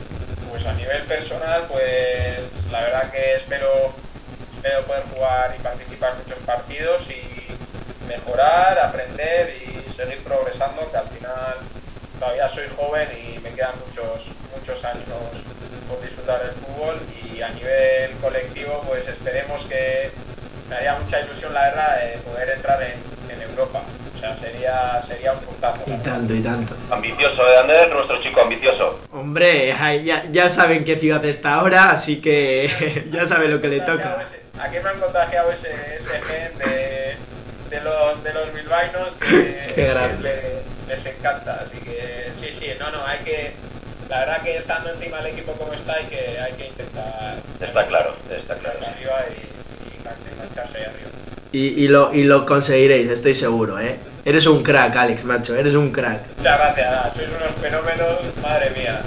pues 0.49 0.65
a 0.65 0.73
nivel 0.73 1.01
personal, 1.03 1.63
pues 1.71 2.39
la 2.69 2.81
verdad 2.81 3.11
que 3.11 3.35
espero, 3.35 3.93
espero 4.57 4.81
poder 4.81 5.03
jugar 5.13 5.55
y 5.57 5.63
participar 5.63 6.11
en 6.11 6.17
muchos 6.17 6.39
partidos 6.39 7.07
y 7.09 8.07
mejorar, 8.09 8.77
aprender 8.77 9.55
y 9.55 9.89
seguir 9.95 10.17
progresando, 10.17 10.91
que 10.91 10.97
al 10.97 11.07
final 11.07 11.55
todavía 12.19 12.49
soy 12.49 12.67
joven 12.75 13.07
y 13.13 13.39
me 13.39 13.51
quedan 13.51 13.75
muchos, 13.87 14.31
muchos 14.53 14.83
años 14.83 15.05
por 15.87 16.01
disfrutar 16.01 16.41
del 16.41 16.51
fútbol 16.55 16.99
y 17.23 17.41
a 17.41 17.49
nivel 17.51 18.11
colectivo 18.17 18.83
pues 18.85 19.07
esperemos 19.07 19.63
que 19.63 20.11
me 20.69 20.75
haría 20.75 20.95
mucha 20.95 21.21
ilusión, 21.21 21.53
la 21.53 21.69
verdad, 21.69 22.01
de 22.01 22.17
poder 22.17 22.49
entrar 22.49 22.83
en, 22.83 22.99
en 23.31 23.41
Europa. 23.49 23.81
O 24.17 24.19
sea, 24.19 24.35
sería, 24.35 24.99
sería 25.03 25.31
un 25.31 25.39
puntazo. 25.39 25.81
Y 25.85 25.91
tanto, 25.97 26.33
y 26.33 26.41
tanto. 26.41 26.75
Ambicioso, 26.89 27.45
¿de 27.45 27.55
dónde 27.57 27.83
es 27.83 27.89
nuestro 27.93 28.19
chico 28.19 28.41
ambicioso? 28.41 28.99
Hombre, 29.13 29.75
ya, 30.03 30.23
ya 30.31 30.49
saben 30.49 30.83
qué 30.83 30.97
ciudad 30.97 31.23
está 31.23 31.53
ahora, 31.53 31.91
así 31.91 32.19
que 32.19 33.05
ya 33.11 33.27
sabe 33.27 33.47
lo 33.47 33.61
que 33.61 33.67
le 33.67 33.81
toca. 33.81 34.23
Aquí 34.59 34.77
me 34.83 34.89
han 34.89 34.99
contagiado 34.99 35.51
ese, 35.51 35.69
ese 35.97 36.19
gen 36.23 36.57
de, 36.57 37.15
de, 37.69 37.81
los, 37.81 38.23
de 38.23 38.33
los 38.33 38.51
bilbainos 38.55 39.13
que, 39.13 39.71
les, 40.23 40.87
les, 40.87 41.05
encanta. 41.05 41.61
Así 41.63 41.77
que 41.77 42.31
sí, 42.39 42.47
sí, 42.51 42.69
no, 42.79 42.89
no, 42.89 43.05
hay 43.05 43.19
que... 43.19 43.53
La 44.09 44.21
verdad 44.21 44.41
que 44.41 44.57
estando 44.57 44.89
encima 44.89 45.17
del 45.17 45.33
equipo 45.33 45.51
como 45.51 45.73
está 45.73 45.93
hay 45.93 46.05
que, 46.05 46.39
hay 46.39 46.53
que 46.53 46.67
intentar... 46.69 47.35
Está 47.61 47.85
claro, 47.85 48.15
está 48.31 48.55
claro. 48.55 48.79
Sí. 48.81 48.91
Y, 49.01 49.03
y, 49.03 49.97
y, 51.51 51.87
lo, 51.87 52.13
y 52.13 52.23
lo 52.23 52.45
conseguiréis, 52.45 53.09
estoy 53.09 53.33
seguro, 53.33 53.79
¿eh? 53.79 53.97
Eres 54.25 54.45
un 54.45 54.61
crack, 54.61 54.95
Alex, 54.95 55.23
macho, 55.23 55.55
eres 55.55 55.73
un 55.75 55.91
crack. 55.91 56.19
Muchas 56.37 56.59
gracias, 56.59 57.13
sois 57.13 57.29
unos 57.29 57.51
fenómenos, 57.61 58.17
madre 58.41 58.69
mía. 58.71 59.01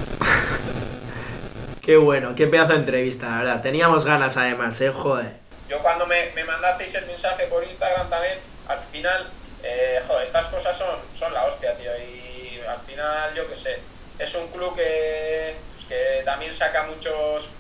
qué 1.83 1.97
bueno, 1.97 2.35
qué 2.35 2.47
pedazo 2.47 2.73
de 2.73 2.79
entrevista, 2.79 3.29
la 3.29 3.39
verdad. 3.39 3.61
Teníamos 3.61 4.05
ganas 4.05 4.37
además, 4.37 4.81
¿eh? 4.81 4.91
Joder. 4.91 5.35
Yo 5.69 5.79
cuando 5.81 6.07
me, 6.07 6.31
me 6.35 6.45
mandasteis 6.45 6.95
el 6.95 7.07
mensaje 7.07 7.45
por 7.47 7.63
Instagram 7.63 8.09
también, 8.09 8.39
al 8.69 8.79
final, 8.91 9.27
eh, 9.63 10.01
joder, 10.07 10.27
estas 10.27 10.47
cosas 10.47 10.77
son, 10.77 10.97
son 11.15 11.33
la 11.35 11.45
hostia, 11.45 11.75
tío. 11.77 11.91
Y 11.99 12.61
al 12.67 12.81
final, 12.81 13.35
yo 13.35 13.49
qué 13.49 13.57
sé, 13.57 13.79
es 14.19 14.35
un 14.35 14.49
club 14.49 14.75
que, 14.75 15.55
pues, 15.75 15.85
que 15.87 16.25
también 16.25 16.53
saca 16.53 16.85
muchos 16.85 17.51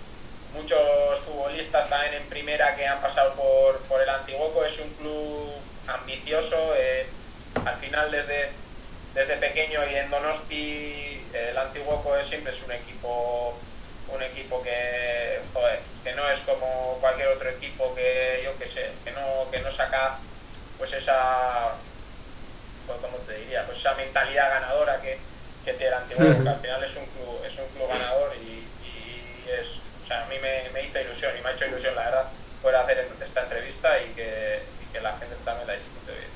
muchos 0.53 1.19
futbolistas 1.21 1.89
también 1.89 2.15
en 2.15 2.29
primera 2.29 2.75
que 2.77 2.87
han 2.87 3.01
pasado 3.01 3.35
por, 3.35 3.79
por 3.83 4.01
el 4.03 4.09
Antiguoco. 4.09 4.65
Es 4.65 4.79
un 4.79 4.91
club 4.95 5.53
ambicioso. 5.87 6.75
Eh, 6.77 7.07
al 7.65 7.77
final, 7.77 8.11
desde, 8.11 8.51
desde 9.15 9.37
pequeño 9.37 9.81
y 9.91 9.95
en 9.97 10.11
Donosti, 10.11 11.27
el 11.33 11.59
Antiguoco 11.59 12.17
es, 12.17 12.27
siempre 12.27 12.53
es 12.53 12.63
un 12.63 12.73
equipo 12.73 13.55
un 14.13 14.23
equipo 14.23 14.61
que, 14.63 15.41
joder, 15.53 15.81
que 16.03 16.13
no 16.15 16.29
es 16.29 16.41
como 16.41 16.99
cualquier 17.01 17.29
otro 17.29 17.49
equipo 17.49 17.95
que 17.95 18.43
yo 18.45 18.57
que 18.59 18.67
sé, 18.67 18.91
que 19.05 19.13
no, 19.13 19.49
que 19.51 19.61
no 19.61 19.71
saca 19.71 20.19
pues 20.79 20.93
esa 20.93 21.75
pues, 22.87 22.99
¿cómo 23.01 23.19
te 23.19 23.35
diría? 23.35 23.65
Pues 23.67 23.79
esa 23.79 23.95
mentalidad 23.95 24.51
ganadora 24.51 25.01
que, 25.01 25.19
que 25.65 25.75
tiene 25.75 25.89
el 25.89 25.95
Antiguoco, 25.95 26.43
que 26.43 26.49
al 26.49 26.61
final 26.61 26.85
es 26.85 26.97
un 26.97 27.07
club, 27.07 27.41
es 27.47 27.57
un 27.57 27.69
club 27.69 27.89
ganador 27.89 28.33
y, 28.43 28.67
y 28.85 29.51
es 29.61 29.79
sea, 30.11 30.25
a 30.25 30.29
mí 30.29 30.35
me, 30.43 30.71
me, 30.73 30.87
hizo 30.87 31.01
ilusión 31.01 31.31
y 31.39 31.43
me 31.43 31.51
ha 31.51 31.53
hecho 31.53 31.67
ilusión, 31.67 31.95
la 31.95 32.05
verdad, 32.05 32.25
poder 32.63 32.77
hacer 32.77 33.09
esta 33.23 33.43
entrevista 33.43 33.89
y 34.03 34.13
que, 34.15 34.59
y 34.83 34.93
que 34.93 35.01
la 35.01 35.17
gente 35.17 35.37
también 35.45 35.69
la 35.69 35.75
disfrute 35.75 36.13
bien. 36.13 36.31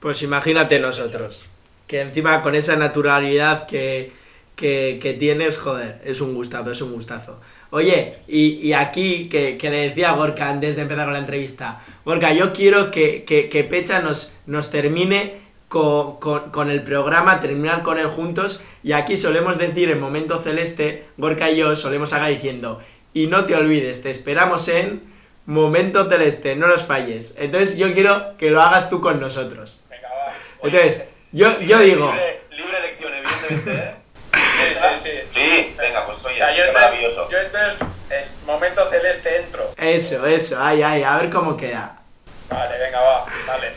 Pues 0.00 0.22
imagínate 0.22 0.80
nosotros, 0.80 1.50
que 1.86 2.00
encima 2.00 2.40
con 2.40 2.54
esa 2.54 2.76
naturalidad 2.76 3.66
que, 3.66 4.12
que, 4.56 4.98
que, 5.00 5.12
tienes, 5.12 5.58
joder, 5.58 6.00
es 6.04 6.20
un 6.20 6.34
gustazo, 6.34 6.70
es 6.70 6.80
un 6.80 6.92
gustazo. 6.92 7.40
Oye, 7.70 8.18
y, 8.26 8.66
y 8.66 8.72
aquí 8.72 9.28
que, 9.28 9.58
que, 9.58 9.70
le 9.70 9.88
decía 9.88 10.10
a 10.10 10.14
Gorka 10.14 10.48
antes 10.48 10.76
de 10.76 10.82
empezar 10.82 11.04
con 11.04 11.12
la 11.12 11.20
entrevista, 11.20 11.80
Gorka, 12.04 12.32
yo 12.32 12.52
quiero 12.52 12.90
que, 12.90 13.24
que 13.24 13.64
Pecha 13.64 14.00
nos, 14.00 14.34
nos 14.46 14.70
termine 14.70 15.50
con, 15.68 16.16
con, 16.16 16.50
con, 16.50 16.70
el 16.70 16.82
programa, 16.82 17.38
terminar 17.38 17.82
con 17.82 17.98
él 17.98 18.08
juntos, 18.08 18.60
y 18.82 18.92
aquí 18.92 19.16
solemos 19.16 19.56
decir 19.56 19.90
en 19.90 20.00
Momento 20.00 20.38
Celeste, 20.38 21.04
Gorka 21.16 21.50
y 21.50 21.58
yo 21.58 21.76
solemos 21.76 22.12
haga 22.12 22.26
diciendo, 22.26 22.80
y 23.12 23.26
no 23.26 23.44
te 23.44 23.54
olvides, 23.54 24.02
te 24.02 24.10
esperamos 24.10 24.68
en 24.68 25.10
Momento 25.46 26.08
Celeste, 26.08 26.54
no 26.54 26.68
nos 26.68 26.84
falles. 26.84 27.34
Entonces 27.38 27.76
yo 27.76 27.92
quiero 27.92 28.36
que 28.38 28.50
lo 28.50 28.62
hagas 28.62 28.88
tú 28.88 29.00
con 29.00 29.20
nosotros. 29.20 29.80
Venga, 29.88 30.08
va. 30.08 30.34
Entonces, 30.62 31.08
yo, 31.32 31.58
yo 31.60 31.78
digo... 31.80 32.12
Libre, 32.12 32.42
libre 32.50 32.78
elección, 32.78 33.12
evidentemente, 33.14 33.72
¿eh? 33.72 33.94
Sí, 34.32 34.74
sí, 35.02 35.10
sí. 35.32 35.40
Sí, 35.40 35.74
venga, 35.76 36.06
pues 36.06 36.24
oye, 36.24 36.34
o 36.34 36.38
sea, 36.38 36.56
yo, 36.56 36.64
entonces, 36.64 36.74
maravilloso. 36.74 37.30
yo 37.30 37.38
entonces, 37.38 37.78
en 38.10 38.46
Momento 38.46 38.90
Celeste 38.90 39.36
entro. 39.36 39.74
Eso, 39.76 40.26
eso, 40.26 40.56
ay, 40.60 40.82
ay, 40.82 41.02
a 41.02 41.16
ver 41.16 41.30
cómo 41.30 41.56
queda. 41.56 42.00
Vale, 42.48 42.78
venga, 42.78 43.00
va, 43.00 43.26
dale. 43.46 43.72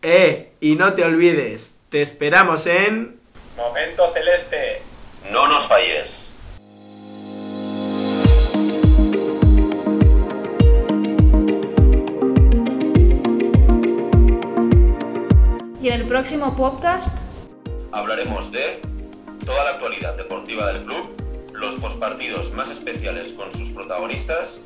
Eh, 0.00 0.52
y 0.60 0.76
no 0.76 0.94
te 0.94 1.04
olvides, 1.04 1.80
te 1.88 2.00
esperamos 2.00 2.66
en... 2.66 3.20
Momento 3.56 4.12
Celeste. 4.14 4.82
No 5.30 5.48
nos 5.48 5.66
falles. 5.66 6.37
En 15.88 15.94
el 15.94 16.06
próximo 16.06 16.54
podcast 16.54 17.16
hablaremos 17.92 18.52
de 18.52 18.82
toda 19.46 19.64
la 19.64 19.70
actualidad 19.70 20.18
deportiva 20.18 20.70
del 20.70 20.84
club, 20.84 21.16
los 21.54 21.76
postpartidos 21.76 22.52
más 22.52 22.68
especiales 22.68 23.32
con 23.32 23.50
sus 23.50 23.70
protagonistas 23.70 24.60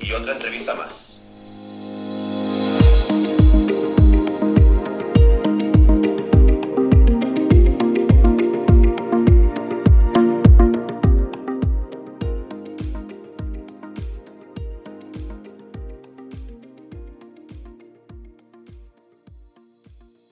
y 0.00 0.12
otra 0.12 0.34
entrevista 0.34 0.74
más. 0.74 1.22